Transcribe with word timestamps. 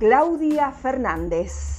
Claudia 0.00 0.72
Fernández. 0.72 1.78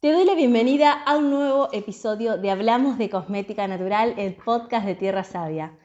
Te 0.00 0.10
doy 0.10 0.24
la 0.24 0.34
bienvenida 0.34 0.90
a 0.90 1.18
un 1.18 1.30
nuevo 1.30 1.68
episodio 1.72 2.38
de 2.38 2.50
Hablamos 2.50 2.96
de 2.96 3.10
Cosmética 3.10 3.68
Natural, 3.68 4.14
el 4.16 4.34
podcast 4.34 4.86
de 4.86 4.94
Tierra 4.94 5.22
Sabia. 5.22 5.76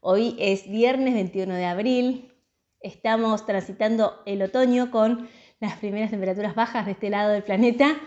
Hoy 0.00 0.34
es 0.40 0.68
viernes 0.68 1.14
21 1.14 1.54
de 1.54 1.64
abril, 1.64 2.34
estamos 2.80 3.46
transitando 3.46 4.20
el 4.26 4.42
otoño 4.42 4.90
con 4.90 5.28
las 5.60 5.76
primeras 5.78 6.10
temperaturas 6.10 6.56
bajas 6.56 6.86
de 6.86 6.92
este 6.92 7.08
lado 7.08 7.30
del 7.30 7.44
planeta 7.44 8.00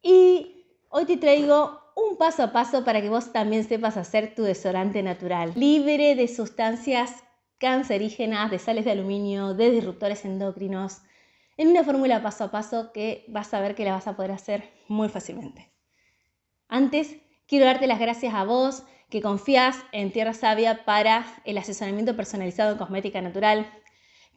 y 0.00 0.64
hoy 0.88 1.04
te 1.04 1.18
traigo 1.18 1.78
un 1.94 2.16
paso 2.16 2.42
a 2.42 2.52
paso 2.52 2.86
para 2.86 3.02
que 3.02 3.10
vos 3.10 3.34
también 3.34 3.64
sepas 3.64 3.98
hacer 3.98 4.34
tu 4.34 4.44
desodorante 4.44 5.02
natural, 5.02 5.52
libre 5.54 6.14
de 6.14 6.26
sustancias 6.26 7.25
cancerígenas, 7.58 8.50
de 8.50 8.58
sales 8.58 8.84
de 8.84 8.92
aluminio, 8.92 9.54
de 9.54 9.70
disruptores 9.70 10.24
endocrinos, 10.24 11.02
en 11.56 11.68
una 11.68 11.84
fórmula 11.84 12.22
paso 12.22 12.44
a 12.44 12.50
paso 12.50 12.92
que 12.92 13.24
vas 13.28 13.52
a 13.54 13.60
ver 13.60 13.74
que 13.74 13.84
la 13.84 13.92
vas 13.92 14.06
a 14.06 14.16
poder 14.16 14.32
hacer 14.32 14.70
muy 14.88 15.08
fácilmente. 15.08 15.72
Antes, 16.68 17.16
quiero 17.46 17.64
darte 17.64 17.86
las 17.86 17.98
gracias 17.98 18.34
a 18.34 18.44
vos 18.44 18.82
que 19.08 19.22
confías 19.22 19.76
en 19.92 20.12
Tierra 20.12 20.34
Sabia 20.34 20.84
para 20.84 21.24
el 21.44 21.56
asesoramiento 21.58 22.16
personalizado 22.16 22.72
en 22.72 22.78
cosmética 22.78 23.22
natural. 23.22 23.70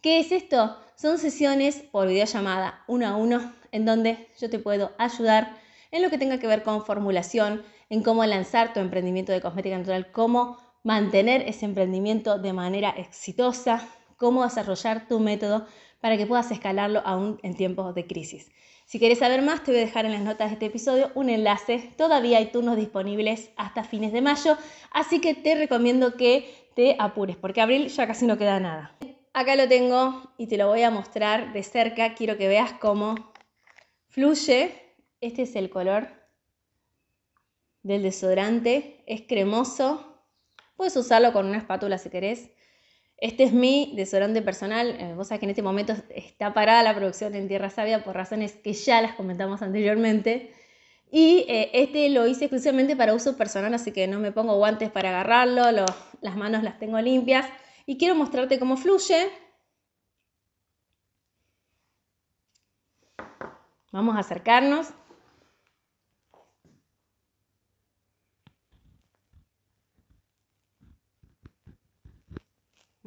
¿Qué 0.02 0.20
es 0.20 0.32
esto? 0.32 0.78
Son 0.96 1.18
sesiones 1.18 1.78
por 1.92 2.08
videollamada 2.08 2.84
uno 2.88 3.08
a 3.08 3.16
uno 3.16 3.54
en 3.72 3.86
donde 3.86 4.30
yo 4.40 4.50
te 4.50 4.60
puedo 4.60 4.92
ayudar 4.98 5.58
en 5.92 6.04
lo 6.04 6.10
que 6.10 6.18
tenga 6.18 6.40
que 6.40 6.48
ver 6.48 6.64
con 6.64 6.86
formulación, 6.86 7.64
en 7.90 8.04
cómo 8.04 8.24
lanzar 8.26 8.74
tu 8.74 8.80
emprendimiento 8.80 9.32
de 9.32 9.42
cosmética 9.42 9.78
natural, 9.78 10.12
cómo 10.12 10.58
mantener 10.84 11.42
ese 11.44 11.66
emprendimiento 11.66 12.38
de 12.40 12.54
manera 12.54 12.90
exitosa, 12.90 13.88
cómo 14.18 14.44
desarrollar 14.44 15.08
tu 15.08 15.20
método 15.20 15.66
para 16.00 16.18
que 16.18 16.26
puedas 16.26 16.52
escalarlo 16.52 17.02
aún 17.06 17.40
en 17.44 17.56
tiempos 17.56 17.94
de 17.96 18.08
crisis. 18.08 18.52
Si 18.86 18.98
quieres 18.98 19.20
saber 19.20 19.44
más, 19.44 19.64
te 19.64 19.72
voy 19.72 19.82
a 19.82 19.86
dejar 19.86 20.06
en 20.06 20.14
las 20.14 20.22
notas 20.22 20.50
de 20.50 20.54
este 20.54 20.66
episodio 20.66 21.12
un 21.14 21.30
enlace. 21.30 21.92
Todavía 21.96 22.40
hay 22.40 22.48
turnos 22.48 22.76
disponibles 22.76 23.52
hasta 23.56 23.84
fines 23.84 24.12
de 24.12 24.22
mayo, 24.22 24.58
así 24.92 25.22
que 25.22 25.36
te 25.36 25.54
recomiendo 25.54 26.16
que 26.16 26.70
te 26.76 26.96
apures, 26.98 27.36
porque 27.36 27.62
abril 27.62 27.90
ya 27.90 28.08
casi 28.08 28.26
no 28.26 28.38
queda 28.38 28.60
nada. 28.60 28.96
Acá 29.34 29.56
lo 29.56 29.68
tengo 29.68 30.34
y 30.38 30.48
te 30.48 30.58
lo 30.58 30.68
voy 30.68 30.82
a 30.82 30.90
mostrar 30.90 31.54
de 31.54 31.62
cerca. 31.62 32.16
Quiero 32.16 32.38
que 32.38 32.48
veas 32.48 32.74
cómo 32.74 33.32
fluye. 34.08 34.74
Este 35.22 35.44
es 35.44 35.56
el 35.56 35.70
color 35.70 36.10
del 37.84 38.02
desodorante. 38.02 39.04
Es 39.06 39.22
cremoso, 39.22 40.09
Puedes 40.80 40.96
usarlo 40.96 41.34
con 41.34 41.46
una 41.46 41.58
espátula 41.58 41.98
si 41.98 42.10
querés. 42.10 42.52
Este 43.18 43.44
es 43.44 43.52
mi 43.52 43.92
desodorante 43.98 44.42
personal. 44.42 44.96
Eh, 44.98 45.14
vos 45.14 45.28
sabés 45.28 45.42
que 45.42 45.46
en 45.46 45.50
este 45.50 45.62
momento 45.62 45.94
está 46.08 46.54
parada 46.54 46.84
la 46.84 46.96
producción 46.96 47.36
en 47.36 47.50
Tierra 47.50 47.70
Sabia 47.70 48.02
por 48.02 48.16
razones 48.16 48.54
que 48.54 48.72
ya 48.72 49.02
las 49.02 49.14
comentamos 49.16 49.62
anteriormente. 49.62 50.54
Y 51.12 51.46
eh, 51.50 51.70
este 51.74 52.10
lo 52.12 52.26
hice 52.28 52.46
exclusivamente 52.46 52.96
para 52.96 53.14
uso 53.14 53.36
personal, 53.36 53.74
así 53.74 53.92
que 53.92 54.08
no 54.08 54.22
me 54.22 54.32
pongo 54.32 54.56
guantes 54.56 54.90
para 54.90 55.10
agarrarlo, 55.10 55.64
las 56.22 56.38
manos 56.38 56.64
las 56.64 56.80
tengo 56.80 56.98
limpias. 57.02 57.46
Y 57.86 57.98
quiero 57.98 58.16
mostrarte 58.16 58.58
cómo 58.58 58.78
fluye. 58.78 59.30
Vamos 63.92 64.16
a 64.16 64.20
acercarnos. 64.20 64.94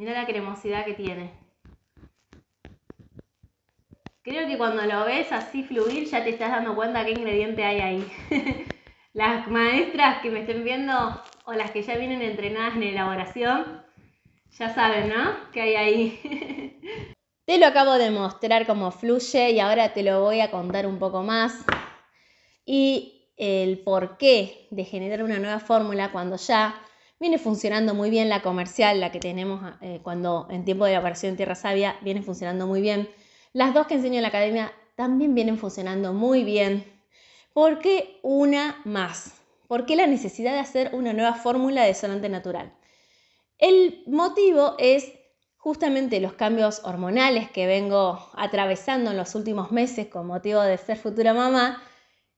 Mira 0.02 0.14
la 0.14 0.26
cremosidad 0.26 0.84
que 0.84 0.94
tiene. 0.94 1.30
Creo 4.22 4.48
que 4.48 4.58
cuando 4.58 4.82
lo 4.82 5.04
ves 5.04 5.30
así 5.30 5.62
fluir 5.62 6.08
ya 6.08 6.24
te 6.24 6.30
estás 6.30 6.50
dando 6.50 6.74
cuenta 6.74 7.04
qué 7.04 7.12
ingrediente 7.12 7.62
hay 7.62 7.78
ahí. 7.78 8.12
las 9.12 9.46
maestras 9.46 10.20
que 10.20 10.30
me 10.30 10.40
estén 10.40 10.64
viendo 10.64 10.92
o 11.44 11.52
las 11.52 11.70
que 11.70 11.84
ya 11.84 11.96
vienen 11.96 12.20
entrenadas 12.20 12.74
en 12.74 12.82
elaboración, 12.82 13.80
ya 14.58 14.74
saben, 14.74 15.08
¿no? 15.08 15.36
¿Qué 15.52 15.60
hay 15.60 15.74
ahí? 15.76 17.14
te 17.46 17.58
lo 17.58 17.66
acabo 17.66 17.92
de 17.92 18.10
mostrar 18.10 18.66
cómo 18.66 18.90
fluye 18.90 19.52
y 19.52 19.60
ahora 19.60 19.92
te 19.92 20.02
lo 20.02 20.20
voy 20.20 20.40
a 20.40 20.50
contar 20.50 20.84
un 20.84 20.98
poco 20.98 21.22
más. 21.22 21.64
Y 22.66 23.30
el 23.36 23.78
porqué 23.78 24.66
de 24.72 24.84
generar 24.84 25.22
una 25.22 25.38
nueva 25.38 25.60
fórmula 25.60 26.10
cuando 26.10 26.34
ya 26.34 26.74
Viene 27.22 27.38
funcionando 27.38 27.94
muy 27.94 28.10
bien 28.10 28.28
la 28.28 28.42
comercial, 28.42 28.98
la 28.98 29.12
que 29.12 29.20
tenemos 29.20 29.62
eh, 29.80 30.00
cuando 30.02 30.48
en 30.50 30.64
tiempo 30.64 30.86
de 30.86 30.98
operación 30.98 31.30
en 31.30 31.36
Tierra 31.36 31.54
Sabia, 31.54 31.96
viene 32.00 32.20
funcionando 32.20 32.66
muy 32.66 32.80
bien. 32.80 33.08
Las 33.52 33.74
dos 33.74 33.86
que 33.86 33.94
enseño 33.94 34.16
en 34.16 34.22
la 34.22 34.28
academia 34.30 34.72
también 34.96 35.32
vienen 35.32 35.56
funcionando 35.56 36.12
muy 36.12 36.42
bien. 36.42 36.84
¿Por 37.52 37.78
qué 37.78 38.18
una 38.24 38.80
más? 38.84 39.34
¿Por 39.68 39.86
qué 39.86 39.94
la 39.94 40.08
necesidad 40.08 40.50
de 40.50 40.58
hacer 40.58 40.90
una 40.94 41.12
nueva 41.12 41.34
fórmula 41.34 41.84
de 41.84 41.94
sonante 41.94 42.28
natural? 42.28 42.72
El 43.56 44.02
motivo 44.08 44.74
es 44.78 45.12
justamente 45.58 46.18
los 46.18 46.32
cambios 46.32 46.80
hormonales 46.82 47.48
que 47.48 47.68
vengo 47.68 48.18
atravesando 48.32 49.12
en 49.12 49.16
los 49.16 49.36
últimos 49.36 49.70
meses 49.70 50.08
con 50.08 50.26
motivo 50.26 50.60
de 50.62 50.76
ser 50.76 50.96
futura 50.96 51.32
mamá, 51.32 51.84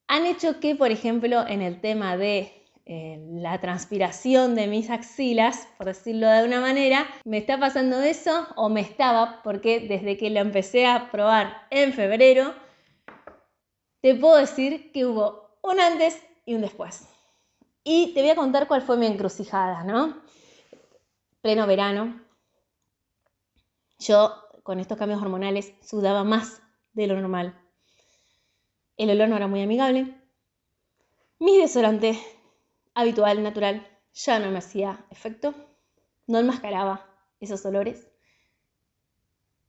han 0.09 0.27
hecho 0.27 0.61
que, 0.61 0.77
por 0.77 0.91
ejemplo, 0.91 1.49
en 1.49 1.62
el 1.62 1.81
tema 1.81 2.19
de 2.19 2.64
la 2.87 3.59
transpiración 3.61 4.55
de 4.55 4.67
mis 4.67 4.91
axilas, 4.91 5.67
por 5.78 5.87
decirlo 5.87 6.28
de 6.28 6.45
una 6.45 6.61
manera, 6.61 7.06
me 7.25 7.39
está 7.39 7.59
pasando 7.59 8.00
eso 8.03 8.47
o 8.56 8.69
me 8.69 8.83
estaba, 8.83 9.41
porque 9.43 9.81
desde 9.81 10.19
que 10.19 10.31
lo 10.31 10.41
empecé 10.41 10.87
a 10.87 11.11
probar 11.11 11.67
en 11.71 11.93
febrero, 11.94 12.55
te 14.03 14.15
puedo 14.15 14.37
decir 14.37 14.93
que 14.93 15.06
hubo 15.06 15.56
un 15.62 15.81
antes 15.81 16.23
y 16.44 16.55
un 16.55 16.61
después. 16.61 17.09
Y 17.84 18.12
te 18.12 18.21
voy 18.21 18.31
a 18.31 18.37
contar 18.37 18.69
cuál 18.69 18.83
fue 18.83 18.99
mi 18.99 19.06
encrucijada, 19.06 19.83
¿no? 19.84 20.23
Pleno 21.41 21.67
verano, 21.67 22.21
yo 23.99 24.34
con 24.62 24.81
estos 24.81 24.99
cambios 24.99 25.23
hormonales 25.23 25.73
sudaba 25.83 26.25
más 26.25 26.62
de 26.93 27.06
lo 27.06 27.19
normal. 27.19 27.59
El 28.97 29.11
olor 29.11 29.28
no 29.28 29.37
era 29.37 29.47
muy 29.47 29.62
amigable. 29.62 30.15
Mis 31.39 31.61
desodorantes 31.61 32.19
habitual, 32.94 33.43
natural, 33.43 33.87
ya 34.15 34.38
no 34.38 34.50
me 34.50 34.59
hacía 34.59 35.05
efecto, 35.10 35.55
no 36.27 36.38
enmascaraba 36.38 37.06
esos 37.41 37.65
olores. 37.66 38.09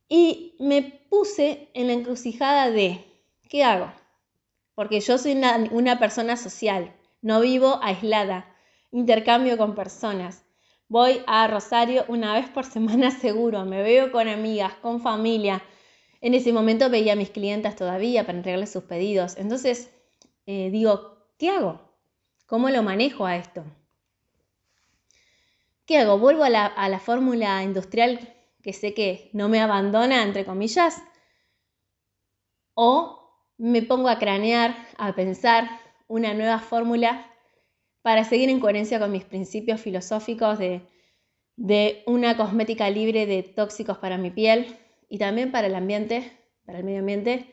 Y 0.08 0.54
me 0.60 0.82
puse 0.82 1.68
en 1.74 1.88
la 1.88 1.94
encrucijada 1.94 2.70
de, 2.70 3.04
¿qué 3.48 3.64
hago? 3.64 3.92
Porque 4.74 5.00
yo 5.00 5.18
soy 5.18 5.32
una, 5.70 5.98
persona 5.98 6.36
social, 6.36 6.94
no 7.22 7.40
vivo 7.40 7.80
aislada, 7.82 8.54
intercambio 8.92 9.58
con 9.58 9.74
personas. 9.74 10.44
Voy 10.88 11.22
a 11.26 11.48
Rosario 11.48 12.04
una 12.08 12.34
vez 12.34 12.48
por 12.48 12.64
semana 12.64 13.10
seguro, 13.20 13.64
me 13.64 13.82
veo 13.82 14.12
con 14.12 14.28
amigas, 14.28 14.74
con 14.74 15.00
familia. 15.00 15.62
En 16.20 16.34
ese 16.34 16.52
momento 16.52 16.88
veía 16.88 17.14
a 17.14 17.16
mis 17.16 17.30
clientas 17.30 17.74
todavía 17.74 18.24
para 18.24 18.38
entregarles 18.38 18.70
sus 18.70 18.84
pedidos. 18.84 19.36
Entonces, 19.36 19.90
eh, 20.46 20.70
digo, 20.70 21.26
¿qué 21.38 21.50
hago? 21.50 21.85
¿Cómo 22.46 22.70
lo 22.70 22.84
manejo 22.84 23.26
a 23.26 23.36
esto? 23.36 23.64
¿Qué 25.84 25.98
hago? 25.98 26.18
¿Vuelvo 26.18 26.44
a 26.44 26.48
la, 26.50 27.00
fórmula 27.00 27.62
industrial 27.64 28.34
que 28.62 28.72
sé 28.72 28.94
que 28.94 29.30
no 29.32 29.48
me 29.48 29.60
abandona, 29.60 30.22
entre 30.22 30.44
comillas? 30.44 31.02
¿O 32.74 33.30
me 33.58 33.82
pongo 33.82 34.08
a 34.08 34.18
cranear, 34.18 34.76
a 34.96 35.14
pensar 35.14 35.68
una 36.06 36.34
nueva 36.34 36.60
fórmula 36.60 37.26
para 38.02 38.22
seguir 38.22 38.48
en 38.48 38.60
coherencia 38.60 39.00
con 39.00 39.10
mis 39.10 39.24
principios 39.24 39.80
filosóficos 39.80 40.58
de, 40.58 40.82
de 41.56 42.04
una 42.06 42.36
cosmética 42.36 42.90
libre 42.90 43.26
de 43.26 43.42
tóxicos 43.42 43.98
para 43.98 44.18
mi 44.18 44.30
piel 44.30 44.76
y 45.08 45.18
también 45.18 45.50
para 45.50 45.66
el 45.66 45.74
ambiente, 45.74 46.32
para 46.64 46.78
el 46.78 46.84
medio 46.84 47.00
ambiente? 47.00 47.52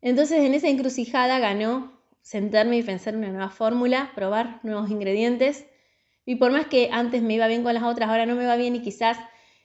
Entonces 0.00 0.44
en 0.44 0.54
esa 0.54 0.68
encrucijada 0.68 1.40
ganó 1.40 1.91
sentarme 2.22 2.78
y 2.78 2.82
pensar 2.82 3.16
una 3.16 3.28
nueva 3.28 3.50
fórmula, 3.50 4.12
probar 4.14 4.60
nuevos 4.62 4.90
ingredientes. 4.90 5.66
Y 6.24 6.36
por 6.36 6.52
más 6.52 6.66
que 6.66 6.90
antes 6.92 7.22
me 7.22 7.34
iba 7.34 7.46
bien 7.48 7.62
con 7.62 7.74
las 7.74 7.82
otras, 7.82 8.08
ahora 8.08 8.26
no 8.26 8.34
me 8.34 8.46
va 8.46 8.56
bien 8.56 8.76
y 8.76 8.82
quizás 8.82 9.18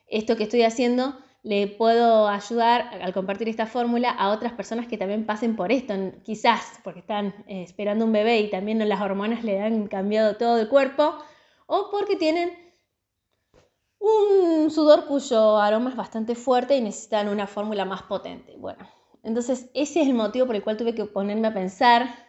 esto 0.07 0.36
que 0.36 0.44
estoy 0.44 0.63
haciendo 0.63 1.18
le 1.44 1.68
puedo 1.68 2.27
ayudar 2.27 2.89
al 3.01 3.13
compartir 3.13 3.48
esta 3.48 3.68
fórmula 3.68 4.09
a 4.09 4.31
otras 4.31 4.51
personas 4.54 4.88
que 4.88 4.98
también 4.98 5.25
pasen 5.25 5.56
por 5.56 5.71
esto, 5.71 5.94
quizás 6.24 6.80
porque 6.83 7.00
están 7.00 7.27
eh, 7.48 7.63
esperando 7.63 8.04
un 8.04 8.12
bebé 8.12 8.39
y 8.42 8.50
también 8.50 8.88
las 8.89 9.01
hormonas 9.01 9.45
le 9.45 9.62
han 9.62 9.88
cambiado 9.88 10.36
todo 10.36 10.59
el 10.59 10.68
cuerpo, 10.68 11.18
o 11.68 11.89
porque 11.89 12.18
tienen 12.18 12.51
un 14.00 14.69
sudor 14.71 15.06
cuyo 15.06 15.57
aroma 15.57 15.89
es 15.89 15.95
bastante 15.95 16.36
fuerte 16.36 16.75
y 16.75 16.81
necesitan 16.81 17.30
una 17.30 17.48
fórmula 17.48 17.86
más 17.86 18.04
potente. 18.04 18.56
Bueno, 18.57 18.86
entonces 19.24 19.69
ese 19.74 20.01
es 20.01 20.07
el 20.07 20.15
motivo 20.15 20.48
por 20.48 20.56
el 20.56 20.63
cual 20.63 20.77
tuve 20.77 20.95
que 20.95 21.06
ponerme 21.06 21.48
a 21.48 21.54
pensar. 21.54 22.27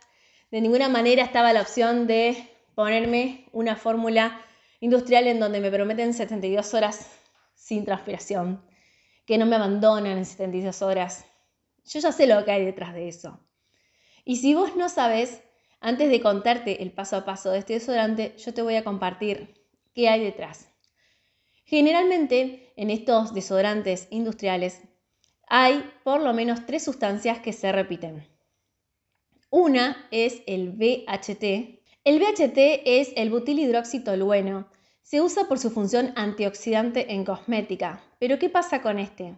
De 0.50 0.60
ninguna 0.60 0.88
manera 0.88 1.22
estaba 1.22 1.52
la 1.52 1.60
opción 1.60 2.06
de 2.06 2.48
ponerme 2.74 3.46
una 3.52 3.76
fórmula 3.76 4.40
industrial 4.80 5.26
en 5.26 5.40
donde 5.40 5.60
me 5.60 5.70
prometen 5.70 6.14
72 6.14 6.72
horas 6.74 7.06
sin 7.54 7.84
transpiración, 7.84 8.64
que 9.26 9.36
no 9.36 9.44
me 9.44 9.56
abandonan 9.56 10.16
en 10.16 10.24
72 10.24 10.80
horas. 10.80 11.26
Yo 11.84 12.00
ya 12.00 12.12
sé 12.12 12.26
lo 12.26 12.44
que 12.44 12.52
hay 12.52 12.64
detrás 12.64 12.94
de 12.94 13.08
eso. 13.08 13.40
Y 14.24 14.36
si 14.36 14.54
vos 14.54 14.74
no 14.76 14.88
sabes, 14.88 15.42
antes 15.80 16.08
de 16.08 16.20
contarte 16.20 16.82
el 16.82 16.92
paso 16.92 17.16
a 17.16 17.24
paso 17.24 17.50
de 17.50 17.58
este 17.58 17.74
desodorante, 17.74 18.34
yo 18.38 18.54
te 18.54 18.62
voy 18.62 18.76
a 18.76 18.84
compartir 18.84 19.54
qué 19.94 20.08
hay 20.08 20.24
detrás. 20.24 20.68
Generalmente 21.64 22.72
en 22.76 22.90
estos 22.90 23.34
desodorantes 23.34 24.08
industriales 24.10 24.80
hay 25.46 25.84
por 26.04 26.22
lo 26.22 26.32
menos 26.32 26.64
tres 26.64 26.84
sustancias 26.84 27.40
que 27.40 27.52
se 27.52 27.70
repiten. 27.70 28.37
Una 29.50 30.06
es 30.10 30.42
el 30.46 30.72
BHT. 30.72 31.80
El 32.04 32.18
BHT 32.18 32.82
es 32.84 33.12
el 33.16 33.30
butilhidroxitolueno. 33.30 34.68
Se 35.00 35.22
usa 35.22 35.48
por 35.48 35.58
su 35.58 35.70
función 35.70 36.12
antioxidante 36.16 37.14
en 37.14 37.24
cosmética. 37.24 38.02
Pero 38.18 38.38
¿qué 38.38 38.50
pasa 38.50 38.82
con 38.82 38.98
este? 38.98 39.36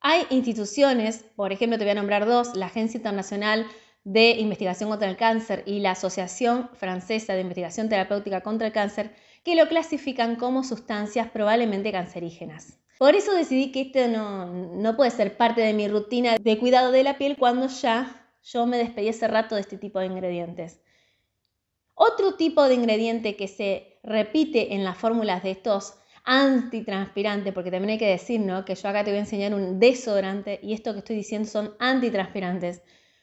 Hay 0.00 0.22
instituciones, 0.30 1.26
por 1.36 1.52
ejemplo 1.52 1.76
te 1.76 1.84
voy 1.84 1.90
a 1.90 1.96
nombrar 1.96 2.24
dos, 2.24 2.56
la 2.56 2.66
Agencia 2.66 2.96
Internacional 2.96 3.66
de 4.04 4.30
Investigación 4.30 4.88
contra 4.88 5.10
el 5.10 5.18
Cáncer 5.18 5.64
y 5.66 5.80
la 5.80 5.90
Asociación 5.90 6.70
Francesa 6.72 7.34
de 7.34 7.42
Investigación 7.42 7.90
Terapéutica 7.90 8.40
contra 8.40 8.68
el 8.68 8.72
Cáncer, 8.72 9.14
que 9.44 9.54
lo 9.54 9.68
clasifican 9.68 10.36
como 10.36 10.64
sustancias 10.64 11.28
probablemente 11.30 11.92
cancerígenas. 11.92 12.78
Por 12.98 13.16
eso 13.16 13.34
decidí 13.34 13.70
que 13.70 13.82
esto 13.82 14.08
no, 14.08 14.46
no 14.46 14.96
puede 14.96 15.10
ser 15.10 15.36
parte 15.36 15.60
de 15.60 15.74
mi 15.74 15.88
rutina 15.88 16.36
de 16.38 16.58
cuidado 16.58 16.90
de 16.90 17.02
la 17.02 17.18
piel 17.18 17.36
cuando 17.36 17.66
ya 17.68 18.21
yo 18.42 18.66
me 18.66 18.78
despedí 18.78 19.08
hace 19.08 19.28
rato 19.28 19.54
de 19.54 19.60
este 19.60 19.78
tipo 19.78 19.98
de 20.00 20.06
ingredientes. 20.06 20.80
Otro 21.94 22.34
tipo 22.34 22.64
de 22.64 22.74
ingrediente 22.74 23.36
que 23.36 23.48
se 23.48 23.98
repite 24.02 24.74
en 24.74 24.84
las 24.84 24.98
fórmulas 24.98 25.42
de 25.42 25.52
estos 25.52 25.94
antitranspirantes, 26.24 27.52
porque 27.52 27.70
también 27.70 27.92
hay 27.92 27.98
que 27.98 28.08
decir 28.08 28.40
¿no? 28.40 28.64
que 28.64 28.74
yo 28.74 28.88
acá 28.88 29.04
te 29.04 29.10
voy 29.10 29.18
a 29.18 29.22
enseñar 29.22 29.54
un 29.54 29.78
desodorante 29.78 30.58
y 30.62 30.72
esto 30.72 30.92
que 30.92 31.00
estoy 31.00 31.16
diciendo 31.16 31.48
son 31.48 31.74
antitranspirantes. 31.78 32.82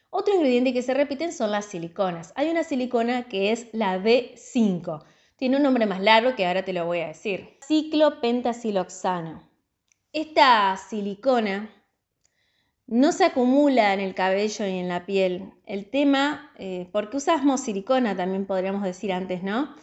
Otro 0.10 0.34
ingrediente 0.34 0.74
que 0.74 0.82
se 0.82 0.94
repiten 0.94 1.32
son 1.32 1.52
las 1.52 1.66
siliconas. 1.66 2.34
Hay 2.36 2.50
una 2.50 2.64
silicona 2.64 3.28
que 3.28 3.52
es 3.52 3.68
la 3.74 3.98
B5. 4.00 5.04
Tiene 5.36 5.58
un 5.58 5.64
nombre 5.64 5.86
más 5.86 6.02
largo 6.02 6.36
que 6.36 6.46
ahora 6.46 6.66
te 6.66 6.74
lo 6.74 6.86
voy 6.86 7.00
a 7.00 7.08
decir. 7.08 7.58
Ciclopentasiloxano. 7.66 9.48
Esta 10.12 10.76
silicona 10.78 11.70
no 12.90 13.12
se 13.12 13.26
acumula 13.26 13.94
en 13.94 14.00
el 14.00 14.16
cabello 14.16 14.66
y 14.68 14.78
en 14.78 14.88
la 14.88 15.06
piel. 15.06 15.54
El 15.66 15.90
tema, 15.90 16.52
eh, 16.58 16.90
¿por 16.92 17.10
qué 17.10 17.18
usamos 17.18 17.62
silicona? 17.62 18.16
También 18.16 18.46
podríamos 18.46 18.84
decir 18.84 19.14
antes, 19.14 19.44
¿no? 19.44 19.76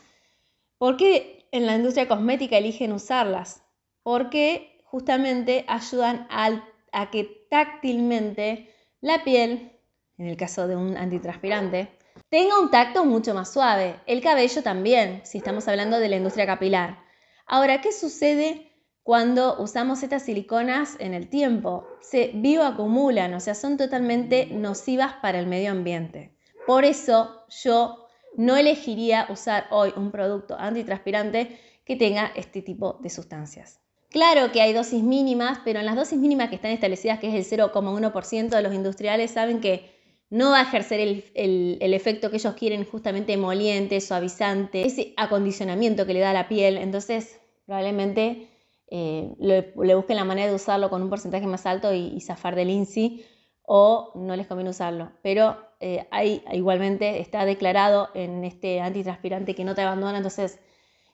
¿Por 0.78 0.96
qué 0.96 1.48
en 1.52 1.66
la 1.66 1.76
industria 1.76 2.08
cosmética 2.08 2.58
eligen 2.58 2.92
usarlas? 2.92 3.62
Porque 4.02 4.82
justamente 4.84 5.64
ayudan 5.68 6.26
a 6.30 7.10
que 7.10 7.46
táctilmente 7.50 8.70
la 9.00 9.24
piel 9.24 9.76
en 10.18 10.26
el 10.26 10.36
caso 10.36 10.66
de 10.66 10.76
un 10.76 10.96
antitranspirante, 10.96 11.88
tenga 12.28 12.58
un 12.58 12.70
tacto 12.70 13.04
mucho 13.04 13.34
más 13.34 13.52
suave. 13.52 14.00
El 14.06 14.22
cabello 14.22 14.62
también, 14.62 15.20
si 15.24 15.38
estamos 15.38 15.68
hablando 15.68 15.98
de 15.98 16.08
la 16.08 16.16
industria 16.16 16.46
capilar. 16.46 16.98
Ahora, 17.46 17.80
¿qué 17.80 17.92
sucede 17.92 18.65
cuando 19.06 19.54
usamos 19.60 20.02
estas 20.02 20.24
siliconas 20.24 20.96
en 20.98 21.14
el 21.14 21.28
tiempo? 21.28 21.86
Se 22.00 22.32
bioacumulan, 22.34 23.34
o 23.34 23.38
sea, 23.38 23.54
son 23.54 23.76
totalmente 23.76 24.48
nocivas 24.50 25.14
para 25.22 25.38
el 25.38 25.46
medio 25.46 25.70
ambiente. 25.70 26.32
Por 26.66 26.84
eso 26.84 27.44
yo 27.62 28.08
no 28.36 28.56
elegiría 28.56 29.28
usar 29.30 29.68
hoy 29.70 29.92
un 29.94 30.10
producto 30.10 30.56
antitranspirante 30.58 31.56
que 31.84 31.94
tenga 31.94 32.32
este 32.34 32.62
tipo 32.62 32.98
de 33.00 33.10
sustancias. 33.10 33.78
Claro 34.10 34.50
que 34.50 34.60
hay 34.60 34.72
dosis 34.72 35.04
mínimas, 35.04 35.60
pero 35.64 35.78
en 35.78 35.86
las 35.86 35.94
dosis 35.94 36.18
mínimas 36.18 36.48
que 36.48 36.56
están 36.56 36.72
establecidas, 36.72 37.20
que 37.20 37.28
es 37.28 37.52
el 37.52 37.60
0,1% 37.60 38.48
de 38.48 38.62
los 38.62 38.74
industriales, 38.74 39.30
saben 39.30 39.60
que 39.60 39.88
no 40.30 40.50
va 40.50 40.58
a 40.58 40.62
ejercer 40.62 40.98
el, 40.98 41.78
efecto 41.94 42.28
que 42.28 42.38
ellos 42.38 42.54
quieren, 42.54 42.84
justamente 42.84 43.34
emoliente, 43.34 44.00
suavizante, 44.00 44.84
ese 44.84 45.14
acondicionamiento 45.16 46.06
que 46.06 46.14
le 46.14 46.18
da 46.18 46.30
a 46.30 46.34
la 46.34 46.48
piel. 46.48 46.76
Entonces, 46.76 47.38
probablemente 47.66 48.48
eh, 48.88 49.34
le, 49.38 49.94
busquen 49.94 50.16
la 50.16 50.24
manera 50.24 50.48
de 50.48 50.54
usarlo 50.54 50.90
con 50.90 51.02
un 51.02 51.10
porcentaje 51.10 51.46
más 51.46 51.66
alto 51.66 51.92
y, 51.92 52.20
zafar 52.20 52.54
del 52.54 52.70
INSI, 52.70 53.24
o 53.62 54.12
no 54.14 54.36
les 54.36 54.46
conviene 54.46 54.70
usarlo. 54.70 55.12
Pero 55.22 55.56
eh, 55.80 56.06
hay, 56.10 56.44
igualmente 56.52 57.20
está 57.20 57.44
declarado 57.44 58.08
en 58.14 58.44
este 58.44 58.80
antitranspirante 58.80 59.54
que 59.54 59.64
no 59.64 59.74
te 59.74 59.82
abandona, 59.82 60.18
entonces, 60.18 60.60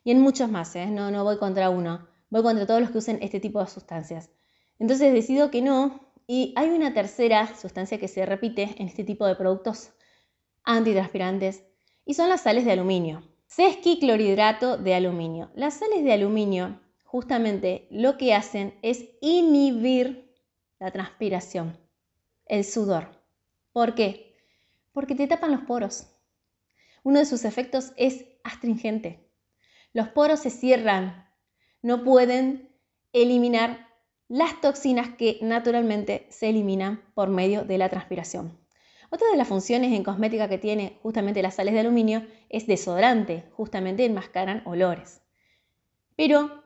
y 0.03 0.11
en 0.11 0.21
muchos 0.21 0.49
más, 0.49 0.75
¿eh? 0.75 0.87
no, 0.87 1.11
no 1.11 1.23
voy 1.23 1.37
contra 1.37 1.69
uno, 1.69 2.07
voy 2.29 2.43
contra 2.43 2.65
todos 2.65 2.81
los 2.81 2.91
que 2.91 2.97
usen 2.99 3.19
este 3.21 3.39
tipo 3.39 3.59
de 3.59 3.67
sustancias. 3.67 4.29
Entonces 4.79 5.13
decido 5.13 5.49
que 5.49 5.61
no, 5.61 5.99
y 6.27 6.53
hay 6.55 6.69
una 6.69 6.93
tercera 6.93 7.55
sustancia 7.55 7.99
que 7.99 8.07
se 8.07 8.25
repite 8.25 8.75
en 8.77 8.87
este 8.87 9.03
tipo 9.03 9.25
de 9.25 9.35
productos 9.35 9.91
antitranspirantes 10.63 11.63
y 12.05 12.13
son 12.13 12.29
las 12.29 12.41
sales 12.41 12.65
de 12.65 12.71
aluminio. 12.71 13.23
Sesquiclorhidrato 13.47 14.77
de 14.77 14.95
aluminio. 14.95 15.51
Las 15.55 15.75
sales 15.75 16.03
de 16.03 16.13
aluminio 16.13 16.79
justamente 17.13 17.85
lo 17.91 18.17
que 18.17 18.33
hacen 18.33 18.73
es 18.81 19.05
inhibir 19.21 20.33
la 20.79 20.89
transpiración, 20.89 21.77
el 22.47 22.65
sudor. 22.65 23.21
¿Por 23.71 23.93
qué? 23.93 24.35
Porque 24.93 25.13
te 25.13 25.27
tapan 25.27 25.51
los 25.51 25.61
poros. 25.61 26.07
Uno 27.03 27.19
de 27.19 27.25
sus 27.25 27.45
efectos 27.45 27.93
es 27.97 28.25
astringente. 28.43 29.29
Los 29.93 30.07
poros 30.07 30.39
se 30.39 30.49
cierran, 30.49 31.29
no 31.83 32.03
pueden 32.03 32.75
eliminar 33.11 33.87
las 34.27 34.59
toxinas 34.59 35.09
que 35.09 35.37
naturalmente 35.43 36.25
se 36.31 36.49
eliminan 36.49 36.99
por 37.13 37.29
medio 37.29 37.63
de 37.63 37.77
la 37.77 37.89
transpiración. 37.89 38.57
Otra 39.11 39.27
de 39.29 39.37
las 39.37 39.47
funciones 39.47 39.93
en 39.93 40.03
cosmética 40.03 40.49
que 40.49 40.57
tiene 40.57 40.97
justamente 41.03 41.43
las 41.43 41.53
sales 41.53 41.75
de 41.75 41.81
aluminio 41.81 42.25
es 42.49 42.65
desodorante, 42.65 43.43
justamente 43.51 44.03
enmascaran 44.03 44.63
olores. 44.65 45.21
Pero 46.15 46.62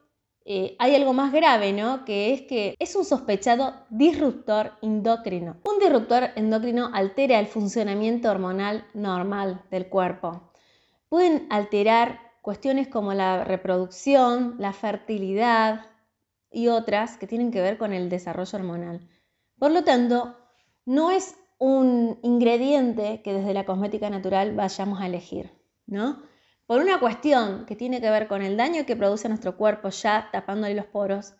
eh, 0.48 0.76
hay 0.80 0.96
algo 0.96 1.14
más 1.14 1.34
grave, 1.34 1.74
¿no? 1.74 2.06
Que 2.06 2.34
es 2.34 2.42
que 2.44 2.76
es 2.80 2.96
un 2.96 3.04
sospechado 3.04 3.74
disruptor 3.90 4.72
endocrino. 4.82 5.58
Un 5.64 5.80
disruptor 5.80 6.30
endocrino 6.36 6.90
altera 6.94 7.40
el 7.40 7.48
funcionamiento 7.48 8.32
hormonal 8.32 8.88
normal 8.94 9.62
del 9.70 9.90
cuerpo. 9.90 10.52
Pueden 11.10 11.48
alterar 11.50 12.22
cuestiones 12.42 12.88
como 12.88 13.14
la 13.14 13.44
reproducción, 13.44 14.56
la 14.58 14.72
fertilidad, 14.72 15.86
y 16.52 16.70
otras 16.70 17.18
que 17.18 17.28
tienen 17.28 17.52
que 17.52 17.62
ver 17.62 17.78
con 17.78 17.94
el 17.94 18.10
desarrollo 18.10 18.58
hormonal. 18.58 19.08
Por 19.60 19.72
lo 19.72 19.84
tanto, 19.84 20.38
no 20.86 21.12
es 21.12 21.36
un 21.60 22.20
ingrediente 22.24 23.22
que 23.24 23.34
desde 23.34 23.54
la 23.54 23.66
cosmética 23.66 24.10
natural 24.10 24.56
vayamos 24.56 25.02
a 25.02 25.08
elegir, 25.08 25.52
¿no? 25.88 26.22
Por 26.68 26.82
una 26.82 27.00
cuestión 27.00 27.66
que 27.66 27.78
tiene 27.78 28.02
que 28.02 28.10
ver 28.10 28.28
con 28.28 28.42
el 28.42 28.58
daño 28.58 28.86
que 28.86 28.98
produce 28.98 29.30
nuestro 29.30 29.56
cuerpo 29.56 29.88
ya 29.88 30.28
tapándole 30.34 30.76
los 30.76 30.86
poros. 30.86 31.34